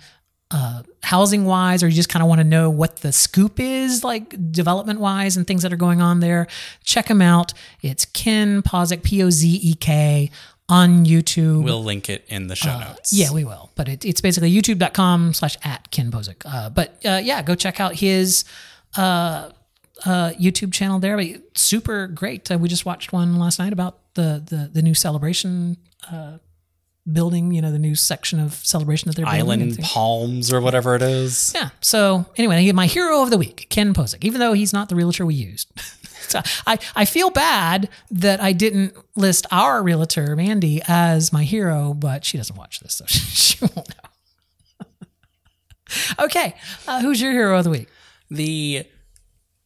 uh, 0.52 0.82
housing 1.04 1.46
wise, 1.46 1.84
or 1.84 1.88
you 1.88 1.94
just 1.94 2.10
kind 2.10 2.24
of 2.24 2.30
want 2.30 2.40
to 2.40 2.44
know 2.44 2.70
what 2.70 2.98
the 2.98 3.12
scoop 3.12 3.60
is, 3.60 4.04
like 4.04 4.52
development 4.52 5.00
wise, 5.00 5.38
and 5.38 5.46
things 5.46 5.62
that 5.62 5.72
are 5.72 5.78
going 5.78 6.02
on 6.02 6.20
there, 6.20 6.48
check 6.84 7.08
them 7.08 7.22
out. 7.22 7.54
It's 7.82 8.06
Ken 8.06 8.62
Pozek, 8.62 9.04
P 9.04 9.24
O 9.24 9.30
Z 9.30 9.48
E 9.48 9.74
K, 9.76 10.32
on 10.70 11.06
YouTube. 11.06 11.64
We'll 11.64 11.84
link 11.84 12.10
it 12.10 12.24
in 12.28 12.48
the 12.48 12.56
show 12.56 12.80
notes. 12.80 13.12
Uh, 13.12 13.18
Yeah, 13.18 13.32
we 13.34 13.44
will. 13.44 13.72
But 13.76 13.90
it, 13.90 14.06
it's 14.06 14.22
basically 14.22 14.54
youtube.com 14.54 15.34
slash 15.34 15.58
at 15.64 15.90
Ken 15.92 16.12
Pozek. 16.12 16.44
Uh, 16.46 16.70
but 16.70 16.98
uh, 17.06 17.20
yeah, 17.24 17.42
go 17.42 17.56
check 17.56 17.80
out 17.80 17.96
his 17.96 18.46
uh, 18.98 19.50
uh, 20.06 20.32
YouTube 20.40 20.72
channel 20.72 21.00
there. 21.00 21.18
But 21.18 21.58
super 21.58 22.08
great. 22.08 22.50
Uh, 22.52 22.58
we 22.58 22.70
just 22.70 22.86
watched 22.86 23.12
one 23.12 23.38
last 23.40 23.60
night 23.60 23.74
about 23.74 23.98
the, 24.14 24.44
the, 24.46 24.70
the 24.72 24.82
new 24.82 24.94
celebration 24.94 25.78
uh, 26.12 26.38
building, 27.14 27.52
you 27.52 27.62
know, 27.62 27.72
the 27.72 27.80
new 27.80 27.96
section 27.96 28.40
of 28.40 28.54
celebration 28.54 29.08
that 29.10 29.16
they're 29.16 29.26
building. 29.26 29.62
and 29.62 29.72
Island. 29.72 29.80
Palms 29.84 30.54
or 30.54 30.62
whatever 30.62 30.96
it 30.96 31.02
is. 31.02 31.52
Yeah. 31.56 31.70
So 31.82 32.26
anyway, 32.38 32.72
my 32.72 32.88
hero 32.88 33.22
of 33.22 33.30
the 33.30 33.38
week, 33.38 33.68
Ken 33.70 33.94
Pozek, 33.94 34.24
even 34.24 34.40
though 34.40 34.54
he's 34.54 34.74
not 34.74 34.90
the 34.90 34.96
realtor 34.96 35.26
we 35.26 35.36
used. 35.36 35.72
so 36.28 36.42
I, 36.68 36.78
I 36.96 37.06
feel 37.06 37.30
bad 37.30 37.90
that 38.12 38.42
I 38.42 38.52
didn't 38.54 38.96
list 39.16 39.46
our 39.52 39.82
realtor, 39.84 40.36
Mandy, 40.36 40.82
as 40.88 41.34
my 41.34 41.44
hero, 41.44 41.94
but 41.94 42.26
she 42.26 42.38
doesn't 42.38 42.56
watch 42.56 42.80
this, 42.80 42.96
so 42.96 43.06
she, 43.08 43.20
she 43.20 43.66
won't 43.66 43.90
know. 43.90 44.88
okay. 46.26 46.56
Uh, 46.88 47.02
who's 47.02 47.22
your 47.22 47.32
hero 47.32 47.58
of 47.58 47.64
the 47.64 47.70
week? 47.70 47.88
The 48.30 48.86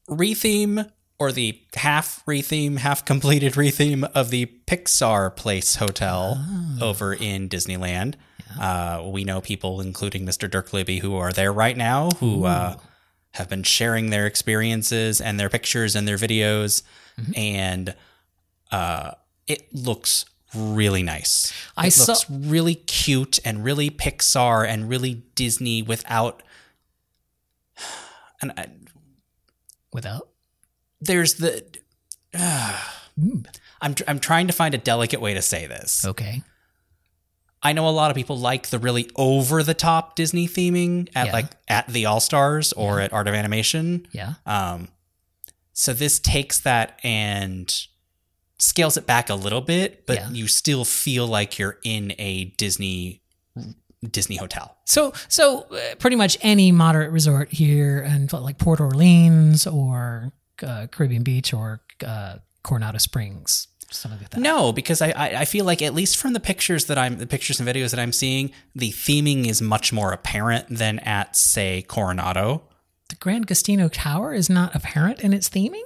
retheme 0.10 0.89
or 1.24 1.32
the 1.32 1.58
half 1.76 2.22
retheme, 2.26 2.80
half 2.80 3.06
completed 3.06 3.54
retheme 3.54 4.04
of 4.14 4.30
the 4.30 4.46
Pixar 4.68 5.34
Place 5.34 5.78
Hotel 5.78 6.46
over 6.82 7.14
in 7.14 7.48
Disneyland. 7.48 8.16
Uh, 8.60 9.02
we 9.06 9.24
know 9.24 9.40
people, 9.40 9.80
including 9.80 10.26
Mr. 10.26 10.52
Dirk 10.52 10.74
Libby, 10.74 11.00
who 11.00 11.16
are 11.16 11.32
there 11.32 11.54
right 11.54 11.78
now, 11.78 12.10
who 12.20 12.44
uh, 12.44 12.76
have 13.32 13.48
been 13.48 13.64
sharing 13.64 14.10
their 14.10 14.26
experiences 14.28 15.22
and 15.22 15.40
their 15.40 15.48
pictures 15.48 15.96
and 15.96 16.06
their 16.06 16.18
videos, 16.18 16.84
and 17.38 17.96
uh, 18.70 19.12
it 19.48 19.74
looks 19.74 20.26
really 20.54 21.04
nice. 21.04 21.54
I 21.78 21.88
it 21.88 21.92
saw- 21.92 22.12
looks 22.12 22.30
really 22.30 22.76
cute 22.76 23.40
and 23.46 23.64
really 23.64 23.90
Pixar 23.90 24.68
and 24.68 24.90
really 24.90 25.24
Disney 25.36 25.82
without. 25.82 26.44
And 28.42 28.52
I, 28.58 28.68
Without? 29.94 30.28
There's 31.06 31.36
the. 31.36 31.63
I'm 33.82 33.94
tr- 33.96 34.04
I'm 34.08 34.20
trying 34.20 34.48
to 34.48 34.54
find 34.54 34.74
a 34.74 34.78
delicate 34.78 35.22
way 35.22 35.34
to 35.34 35.42
say 35.42 35.68
this. 35.68 36.06
Okay. 36.06 36.42
I 37.62 37.72
know 37.74 37.88
a 37.88 37.92
lot 37.92 38.12
of 38.12 38.18
people 38.18 38.38
like 38.38 38.68
the 38.70 38.80
really 38.80 39.10
over 39.16 39.63
the 39.63 39.74
top 39.74 40.16
Disney 40.16 40.48
theming 40.48 41.10
at 41.16 41.28
Yeah. 41.28 41.34
like 41.34 41.46
at 41.68 41.88
the 41.88 42.06
All 42.06 42.20
Stars 42.20 42.74
or 42.74 43.00
at 43.00 43.13
Art 43.13 43.28
of 43.28 43.34
Animation. 43.34 44.06
Yeah. 44.12 44.34
Um, 44.46 44.89
so 45.74 45.94
this 45.94 46.20
takes 46.20 46.60
that 46.62 47.00
and 47.04 47.74
scales 48.58 48.98
it 48.98 49.06
back 49.06 49.30
a 49.30 49.36
little 49.36 49.62
bit, 49.62 50.06
but 50.06 50.16
Yeah. 50.18 50.30
you 50.32 50.48
still 50.48 50.86
feel 50.86 51.26
like 51.28 51.58
you're 51.60 51.80
in 51.84 52.13
a 52.20 52.46
Disney 52.58 53.22
Disney 54.10 54.36
hotel. 54.36 54.76
So, 54.86 55.13
so 55.30 55.62
uh, 55.62 55.96
pretty 56.00 56.18
much 56.18 56.38
any 56.42 56.74
moderate 56.74 57.12
resort 57.12 57.50
here, 57.54 58.02
and 58.02 58.32
like 58.34 58.58
Port 58.58 58.82
Orleans 58.82 59.66
or 59.66 60.34
uh, 60.63 60.88
Caribbean 60.88 61.23
Beach 61.23 61.54
or 61.54 61.82
uh, 62.06 62.38
Coronado 62.63 62.97
Springs, 62.97 63.67
something 63.91 64.19
like 64.21 64.30
that. 64.32 64.39
No, 64.39 64.71
because 64.71 65.02
I, 65.02 65.10
I 65.10 65.28
I 65.41 65.45
feel 65.45 65.65
like 65.65 65.82
at 65.82 65.93
least 65.93 66.17
from 66.17 66.34
the 66.34 66.39
pictures 66.39 66.86
that 66.86 66.97
I'm 66.97 67.17
the 67.17 67.28
pictures 67.28 67.60
and 67.60 67.67
videos 67.67 67.91
that 67.91 67.99
I'm 67.99 68.13
seeing, 68.13 68.52
the 68.76 68.91
theming 68.91 69.47
is 69.47 69.62
much 69.62 69.91
more 69.93 70.12
apparent 70.12 70.65
than 70.69 70.99
at 70.99 71.36
say 71.36 71.82
Coronado. 71.84 72.63
The 73.10 73.15
Gran 73.15 73.41
Destino 73.41 73.89
Tower 73.89 74.34
is 74.34 74.49
not 74.49 74.73
apparent 74.76 75.19
in 75.21 75.34
its 75.34 75.49
theming. 75.49 75.84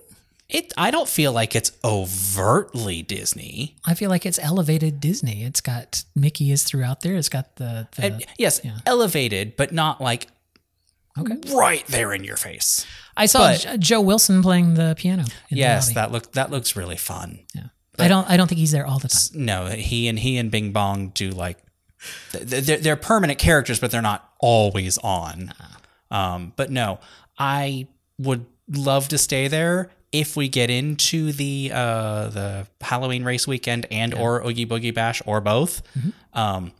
It 0.49 0.71
I 0.77 0.91
don't 0.91 1.09
feel 1.09 1.33
like 1.33 1.55
it's 1.57 1.73
overtly 1.83 3.03
Disney. 3.03 3.75
I 3.85 3.95
feel 3.95 4.09
like 4.09 4.25
it's 4.25 4.39
elevated 4.39 5.01
Disney. 5.01 5.43
It's 5.43 5.59
got 5.59 6.05
Mickey 6.15 6.51
is 6.51 6.63
throughout 6.63 7.01
there. 7.01 7.15
It's 7.15 7.27
got 7.27 7.57
the, 7.57 7.87
the 7.97 8.03
And 8.05 8.25
yes, 8.37 8.61
elevated, 8.85 9.57
but 9.57 9.73
not 9.73 9.99
like 9.99 10.27
okay. 11.19 11.37
right 11.55 11.85
there 11.87 12.13
in 12.13 12.23
your 12.23 12.37
face. 12.37 12.85
I 13.15 13.25
saw 13.25 13.55
but- 13.55 13.79
Joe 13.79 14.01
Wilson 14.01 14.41
playing 14.43 14.75
the 14.75 14.95
piano. 14.97 15.23
In 15.49 15.57
Yes, 15.57 15.89
the 15.89 15.93
that 15.95 16.11
look 16.11 16.31
that 16.33 16.51
looks 16.51 16.75
really 16.75 16.97
fun. 16.97 17.39
yeah. 17.55 17.63
I 17.99 18.07
don't. 18.07 18.29
I 18.29 18.37
don't 18.37 18.47
think 18.47 18.59
he's 18.59 18.71
there 18.71 18.85
all 18.85 18.99
the 18.99 19.07
time. 19.07 19.21
No, 19.33 19.65
he 19.65 20.07
and 20.07 20.19
he 20.19 20.37
and 20.37 20.51
Bing 20.51 20.71
Bong 20.71 21.09
do 21.09 21.31
like 21.31 21.57
they're, 22.31 22.77
they're 22.77 22.95
permanent 22.95 23.39
characters, 23.39 23.79
but 23.79 23.89
they're 23.89 24.03
not 24.03 24.31
always 24.39 24.99
on. 24.99 25.51
Um, 26.11 26.53
but 26.55 26.69
no, 26.69 26.99
I 27.39 27.87
would 28.19 28.45
love 28.69 29.07
to 29.07 29.17
stay 29.17 29.47
there 29.47 29.89
if 30.11 30.35
we 30.37 30.47
get 30.47 30.69
into 30.69 31.31
the 31.31 31.71
uh, 31.73 32.27
the 32.29 32.67
Halloween 32.81 33.23
race 33.23 33.47
weekend 33.47 33.87
and 33.89 34.13
or 34.13 34.45
Oogie 34.45 34.67
Boogie 34.67 34.93
Bash 34.93 35.23
or 35.25 35.41
both. 35.41 35.81
Um, 36.33 36.73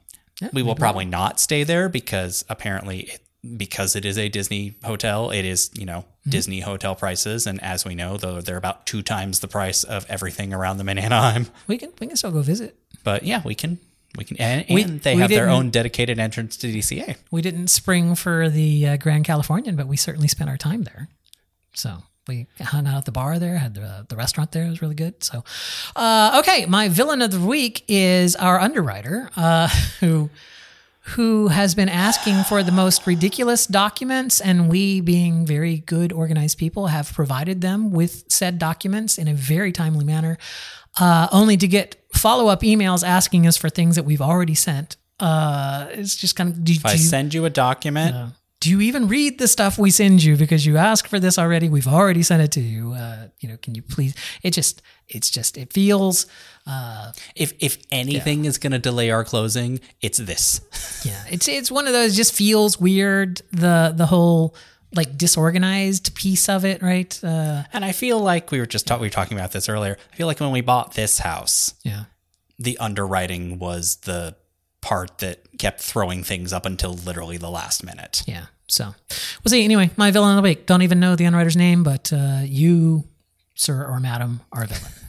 we 0.53 0.61
will 0.61 0.75
probably 0.75 1.05
not 1.05 1.39
stay 1.39 1.63
there 1.63 1.89
because 1.89 2.45
apparently. 2.47 2.99
It, 3.01 3.21
because 3.55 3.95
it 3.95 4.03
is 4.05 4.17
a 4.17 4.29
Disney 4.29 4.75
hotel, 4.83 5.29
it 5.31 5.45
is, 5.45 5.69
you 5.73 5.85
know, 5.85 6.05
Disney 6.27 6.59
hotel 6.61 6.95
prices. 6.95 7.47
And 7.47 7.61
as 7.63 7.85
we 7.85 7.95
know, 7.95 8.17
though, 8.17 8.41
they're 8.41 8.57
about 8.57 8.85
two 8.85 9.01
times 9.01 9.39
the 9.39 9.47
price 9.47 9.83
of 9.83 10.05
everything 10.09 10.53
around 10.53 10.77
them 10.77 10.89
in 10.89 10.97
Anaheim. 10.97 11.47
We 11.67 11.77
can. 11.77 11.91
We 11.99 12.07
can 12.07 12.17
still 12.17 12.31
go 12.31 12.41
visit. 12.41 12.75
But 13.03 13.23
yeah, 13.23 13.41
we 13.45 13.55
can 13.55 13.79
we 14.17 14.23
can 14.23 14.37
and, 14.37 14.65
We- 14.69 14.83
and 14.83 15.01
they 15.01 15.15
have 15.15 15.29
their 15.29 15.49
own 15.49 15.69
dedicated 15.69 16.19
entrance 16.19 16.57
to 16.57 16.67
DCA. 16.67 17.17
We 17.31 17.41
didn't 17.41 17.67
spring 17.67 18.15
for 18.15 18.49
the 18.49 18.87
uh, 18.87 18.97
Grand 18.97 19.25
Californian, 19.25 19.75
but 19.75 19.87
we 19.87 19.95
certainly 19.97 20.27
spent 20.27 20.49
our 20.49 20.57
time 20.57 20.83
there. 20.83 21.07
So 21.73 22.03
we 22.27 22.47
hung 22.59 22.87
out 22.87 22.97
at 22.97 23.05
the 23.05 23.11
bar 23.11 23.39
there, 23.39 23.57
had 23.57 23.75
the, 23.75 24.05
the 24.09 24.15
restaurant 24.17 24.51
there. 24.51 24.65
It 24.65 24.69
was 24.69 24.81
really 24.81 24.95
good. 24.95 25.23
So, 25.23 25.43
uh, 25.95 26.41
okay, 26.43 26.65
my 26.65 26.89
villain 26.89 27.21
of 27.21 27.31
the 27.31 27.39
week 27.39 27.85
is 27.87 28.35
our 28.35 28.59
underwriter, 28.59 29.29
uh, 29.37 29.67
who 30.01 30.29
who 31.09 31.47
has 31.47 31.73
been 31.73 31.87
asking 31.89 32.43
for 32.43 32.63
the 32.63 32.71
most 32.71 33.07
ridiculous 33.07 33.65
documents, 33.65 34.41
and 34.41 34.69
we, 34.69 34.99
being 35.01 35.45
very 35.45 35.77
good, 35.77 36.11
organized 36.11 36.57
people, 36.57 36.87
have 36.87 37.11
provided 37.13 37.61
them 37.61 37.91
with 37.91 38.25
said 38.29 38.59
documents 38.59 39.17
in 39.17 39.27
a 39.27 39.33
very 39.33 39.71
timely 39.71 40.03
manner, 40.03 40.37
uh, 40.99 41.27
only 41.31 41.55
to 41.57 41.67
get 41.67 41.95
follow 42.13 42.47
up 42.47 42.61
emails 42.61 43.07
asking 43.07 43.47
us 43.47 43.55
for 43.55 43.69
things 43.69 43.95
that 43.95 44.03
we've 44.03 44.21
already 44.21 44.55
sent. 44.55 44.97
Uh, 45.19 45.87
it's 45.91 46.15
just 46.15 46.35
kind 46.35 46.49
of 46.49 46.63
do, 46.63 46.73
If 46.73 46.85
I 46.85 46.93
you- 46.93 46.97
send 46.99 47.33
you 47.33 47.45
a 47.45 47.49
document, 47.49 48.15
do 48.59 48.69
you 48.71 48.81
even 48.81 49.07
read 49.07 49.37
the 49.37 49.47
stuff 49.47 49.77
we 49.77 49.91
send 49.91 50.23
you 50.23 50.35
because 50.35 50.65
you 50.65 50.77
asked 50.77 51.07
for 51.07 51.19
this 51.19 51.37
already 51.37 51.69
we've 51.69 51.87
already 51.87 52.23
sent 52.23 52.41
it 52.41 52.51
to 52.53 52.59
you 52.61 52.93
uh, 52.93 53.27
you 53.39 53.47
know 53.49 53.57
can 53.57 53.75
you 53.75 53.81
please 53.81 54.15
it 54.43 54.51
just 54.51 54.81
it's 55.07 55.29
just 55.29 55.57
it 55.57 55.71
feels 55.73 56.25
uh, 56.65 57.11
if 57.35 57.53
if 57.59 57.77
anything 57.91 58.45
is 58.45 58.57
going 58.57 58.73
to 58.73 58.79
delay 58.79 59.09
our 59.09 59.23
closing, 59.23 59.79
it's 60.01 60.17
this. 60.17 60.59
yeah 61.05 61.23
it's 61.29 61.47
it's 61.47 61.71
one 61.71 61.87
of 61.87 61.93
those 61.93 62.13
just 62.15 62.33
feels 62.33 62.77
weird 62.79 63.41
the 63.51 63.93
the 63.95 64.05
whole 64.07 64.53
like 64.93 65.17
disorganized 65.17 66.13
piece 66.15 66.49
of 66.49 66.65
it, 66.65 66.81
right? 66.81 67.21
Uh, 67.23 67.63
And 67.73 67.85
I 67.85 67.91
feel 67.91 68.19
like 68.19 68.51
we 68.51 68.59
were 68.59 68.65
just 68.65 68.87
talk- 68.87 68.99
we 69.01 69.07
were 69.07 69.11
talking 69.11 69.37
about 69.37 69.51
this 69.51 69.69
earlier. 69.69 69.97
I 70.11 70.15
feel 70.15 70.27
like 70.27 70.39
when 70.39 70.51
we 70.51 70.61
bought 70.61 70.93
this 70.93 71.19
house, 71.19 71.73
yeah. 71.83 72.05
the 72.57 72.77
underwriting 72.79 73.59
was 73.59 73.97
the 74.03 74.35
part 74.81 75.17
that 75.19 75.57
kept 75.57 75.81
throwing 75.81 76.23
things 76.23 76.53
up 76.53 76.65
until 76.65 76.93
literally 76.93 77.37
the 77.37 77.49
last 77.49 77.83
minute. 77.83 78.23
Yeah. 78.27 78.45
So 78.67 78.93
we'll 79.43 79.49
see. 79.49 79.63
Anyway, 79.63 79.89
my 79.97 80.11
villain 80.11 80.31
of 80.31 80.35
the 80.43 80.47
week. 80.47 80.65
Don't 80.65 80.81
even 80.81 80.99
know 80.99 81.15
the 81.15 81.25
underwriter's 81.25 81.57
name, 81.57 81.83
but 81.83 82.11
uh, 82.13 82.41
you, 82.43 83.05
sir 83.55 83.85
or 83.85 83.99
madam, 83.99 84.41
are 84.51 84.63
a 84.63 84.67
villain. 84.67 84.91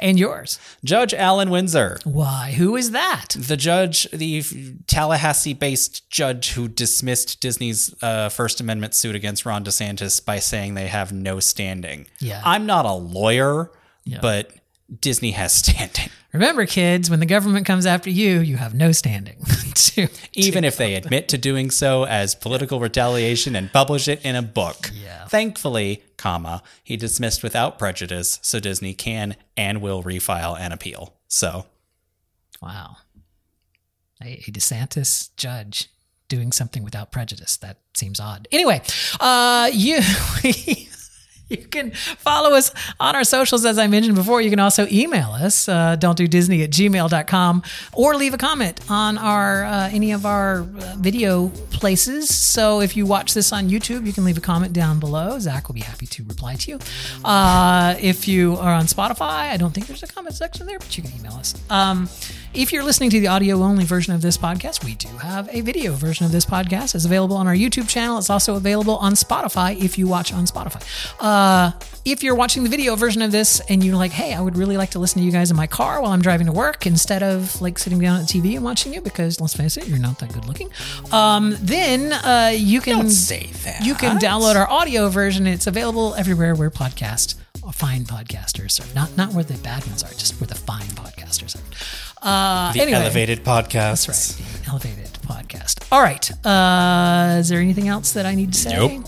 and 0.00 0.18
yours. 0.18 0.58
Judge 0.84 1.12
Allen 1.14 1.50
Winsor, 1.50 1.98
Why? 2.04 2.52
Who 2.56 2.76
is 2.76 2.90
that? 2.92 3.36
the 3.38 3.56
judge, 3.56 4.08
the 4.10 4.42
Tallahassee-based 4.86 6.10
judge 6.10 6.52
who 6.52 6.66
dismissed 6.68 7.40
Disney's 7.40 7.94
uh, 8.02 8.28
First 8.30 8.60
Amendment 8.60 8.94
suit 8.94 9.14
against 9.14 9.44
Ron 9.46 9.64
DeSantis 9.64 10.24
by 10.24 10.38
saying 10.38 10.74
they 10.74 10.88
have 10.88 11.12
no 11.12 11.40
standing. 11.40 12.06
Yeah. 12.20 12.40
I'm 12.44 12.66
not 12.66 12.86
a 12.86 12.92
lawyer, 12.94 13.70
Yeah. 14.04 14.18
but 14.22 14.50
Disney 14.98 15.32
has 15.32 15.52
standing. 15.64 16.08
Remember, 16.32 16.64
kids, 16.64 17.10
when 17.10 17.20
the 17.20 17.26
government 17.26 17.66
comes 17.66 17.86
after 17.86 18.08
you, 18.08 18.40
you 18.40 18.56
have 18.56 18.72
no 18.74 18.92
standing. 18.92 19.44
to, 19.74 20.08
even 20.32 20.64
if 20.64 20.76
they 20.76 20.94
admit 20.96 21.28
to 21.28 21.38
doing 21.38 21.70
so 21.70 22.04
as 22.04 22.34
political 22.34 22.78
retaliation 22.78 23.56
and 23.56 23.72
publish 23.72 24.06
it 24.06 24.24
in 24.24 24.36
a 24.36 24.42
book. 24.42 24.90
Yeah. 24.94 25.26
Thankfully, 25.26 26.02
comma, 26.16 26.62
he 26.84 26.96
dismissed 26.96 27.42
without 27.42 27.78
prejudice, 27.78 28.38
so 28.42 28.60
Disney 28.60 28.94
can 28.94 29.36
and 29.56 29.80
will 29.80 30.02
refile 30.02 30.58
an 30.58 30.70
appeal. 30.70 31.14
So, 31.26 31.66
wow. 32.62 32.96
A, 34.22 34.34
a 34.46 34.52
DeSantis 34.52 35.30
judge 35.36 35.88
doing 36.28 36.52
something 36.52 36.84
without 36.84 37.10
prejudice. 37.10 37.56
That 37.56 37.78
seems 37.94 38.20
odd. 38.20 38.46
Anyway, 38.52 38.82
uh, 39.18 39.68
you. 39.72 40.00
You 41.60 41.66
can 41.66 41.90
follow 41.90 42.56
us 42.56 42.72
on 43.00 43.16
our 43.16 43.24
socials, 43.24 43.64
as 43.64 43.76
I 43.76 43.88
mentioned 43.88 44.14
before. 44.14 44.40
You 44.40 44.50
can 44.50 44.60
also 44.60 44.86
email 44.90 45.30
us, 45.30 45.68
uh, 45.68 45.96
don't 45.96 46.16
do 46.16 46.28
Disney 46.28 46.62
at 46.62 46.70
gmail.com, 46.70 47.62
or 47.92 48.14
leave 48.14 48.34
a 48.34 48.38
comment 48.38 48.80
on 48.88 49.18
our 49.18 49.64
uh, 49.64 49.90
any 49.90 50.12
of 50.12 50.24
our 50.24 50.60
uh, 50.60 50.94
video 50.98 51.48
places. 51.72 52.32
So 52.32 52.80
if 52.80 52.96
you 52.96 53.04
watch 53.04 53.34
this 53.34 53.52
on 53.52 53.68
YouTube, 53.68 54.06
you 54.06 54.12
can 54.12 54.24
leave 54.24 54.38
a 54.38 54.40
comment 54.40 54.72
down 54.72 55.00
below. 55.00 55.40
Zach 55.40 55.66
will 55.66 55.74
be 55.74 55.80
happy 55.80 56.06
to 56.06 56.22
reply 56.22 56.54
to 56.54 56.70
you. 56.70 56.78
Uh, 57.24 57.96
if 58.00 58.28
you 58.28 58.56
are 58.56 58.72
on 58.72 58.84
Spotify, 58.84 59.50
I 59.50 59.56
don't 59.56 59.74
think 59.74 59.88
there's 59.88 60.04
a 60.04 60.06
comment 60.06 60.36
section 60.36 60.66
there, 60.66 60.78
but 60.78 60.96
you 60.96 61.02
can 61.02 61.12
email 61.18 61.32
us. 61.32 61.54
Um, 61.68 62.08
if 62.52 62.72
you're 62.72 62.82
listening 62.82 63.10
to 63.10 63.20
the 63.20 63.28
audio 63.28 63.62
only 63.62 63.84
version 63.84 64.12
of 64.12 64.22
this 64.22 64.36
podcast, 64.36 64.84
we 64.84 64.96
do 64.96 65.06
have 65.18 65.48
a 65.52 65.60
video 65.60 65.92
version 65.92 66.26
of 66.26 66.32
this 66.32 66.44
podcast. 66.44 66.96
It's 66.96 67.04
available 67.04 67.36
on 67.36 67.46
our 67.46 67.54
YouTube 67.54 67.88
channel. 67.88 68.18
It's 68.18 68.28
also 68.28 68.56
available 68.56 68.96
on 68.96 69.12
Spotify 69.12 69.80
if 69.80 69.96
you 69.96 70.08
watch 70.08 70.32
on 70.32 70.46
Spotify. 70.46 70.82
Uh, 71.20 71.39
if 72.04 72.22
you're 72.22 72.34
watching 72.34 72.62
the 72.64 72.68
video 72.70 72.96
version 72.96 73.22
of 73.22 73.30
this 73.30 73.60
and 73.68 73.84
you're 73.84 73.96
like, 73.96 74.10
hey, 74.12 74.32
I 74.34 74.40
would 74.40 74.56
really 74.56 74.76
like 74.76 74.90
to 74.90 74.98
listen 74.98 75.20
to 75.20 75.24
you 75.24 75.32
guys 75.32 75.50
in 75.50 75.56
my 75.56 75.66
car 75.66 76.00
while 76.00 76.12
I'm 76.12 76.22
driving 76.22 76.46
to 76.46 76.52
work 76.52 76.86
instead 76.86 77.22
of 77.22 77.60
like 77.60 77.78
sitting 77.78 77.98
down 77.98 78.20
at 78.20 78.28
the 78.28 78.40
TV 78.40 78.54
and 78.56 78.64
watching 78.64 78.94
you 78.94 79.00
because 79.00 79.40
let's 79.40 79.54
face 79.54 79.76
it, 79.76 79.86
you're 79.86 79.98
not 79.98 80.18
that 80.20 80.32
good 80.32 80.46
looking. 80.46 80.70
Um, 81.12 81.56
then 81.60 82.12
uh, 82.12 82.52
you 82.54 82.80
can 82.80 82.96
don't 82.96 83.10
say 83.10 83.46
that. 83.64 83.84
you 83.84 83.94
can 83.94 84.18
download 84.18 84.56
our 84.56 84.68
audio 84.68 85.08
version. 85.08 85.46
It's 85.46 85.66
available 85.66 86.14
everywhere 86.14 86.54
where 86.54 86.70
podcast 86.70 87.36
or 87.62 87.72
fine 87.72 88.04
podcasters 88.04 88.80
are. 88.80 88.94
Not 88.94 89.16
not 89.16 89.32
where 89.34 89.44
the 89.44 89.58
bad 89.58 89.86
ones 89.86 90.02
are, 90.02 90.10
just 90.10 90.40
where 90.40 90.48
the 90.48 90.54
fine 90.54 90.86
podcasters 90.88 91.56
are. 91.56 91.60
Uh, 92.22 92.72
the 92.72 92.80
anyway, 92.80 92.98
elevated 92.98 93.44
podcast. 93.44 94.06
That's 94.06 94.08
right. 94.08 94.62
The 94.64 94.70
elevated 94.70 95.12
podcast. 95.22 95.86
All 95.92 96.02
right. 96.02 96.30
Uh, 96.46 97.38
is 97.38 97.48
there 97.48 97.60
anything 97.60 97.88
else 97.88 98.12
that 98.12 98.26
I 98.26 98.34
need 98.34 98.52
to 98.52 98.58
say? 98.58 98.74
Nope. 98.74 99.04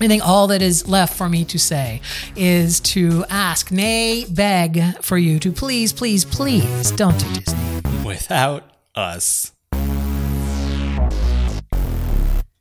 I 0.00 0.08
think 0.08 0.26
all 0.26 0.46
that 0.46 0.62
is 0.62 0.88
left 0.88 1.14
for 1.14 1.28
me 1.28 1.44
to 1.44 1.58
say 1.58 2.00
is 2.34 2.80
to 2.80 3.24
ask, 3.28 3.70
nay, 3.70 4.24
beg 4.24 5.02
for 5.02 5.18
you 5.18 5.38
to 5.40 5.52
please, 5.52 5.92
please, 5.92 6.24
please 6.24 6.90
don't 6.92 7.18
do 7.18 7.40
Disney. 7.40 7.82
Without 8.04 8.64
us. 8.94 9.52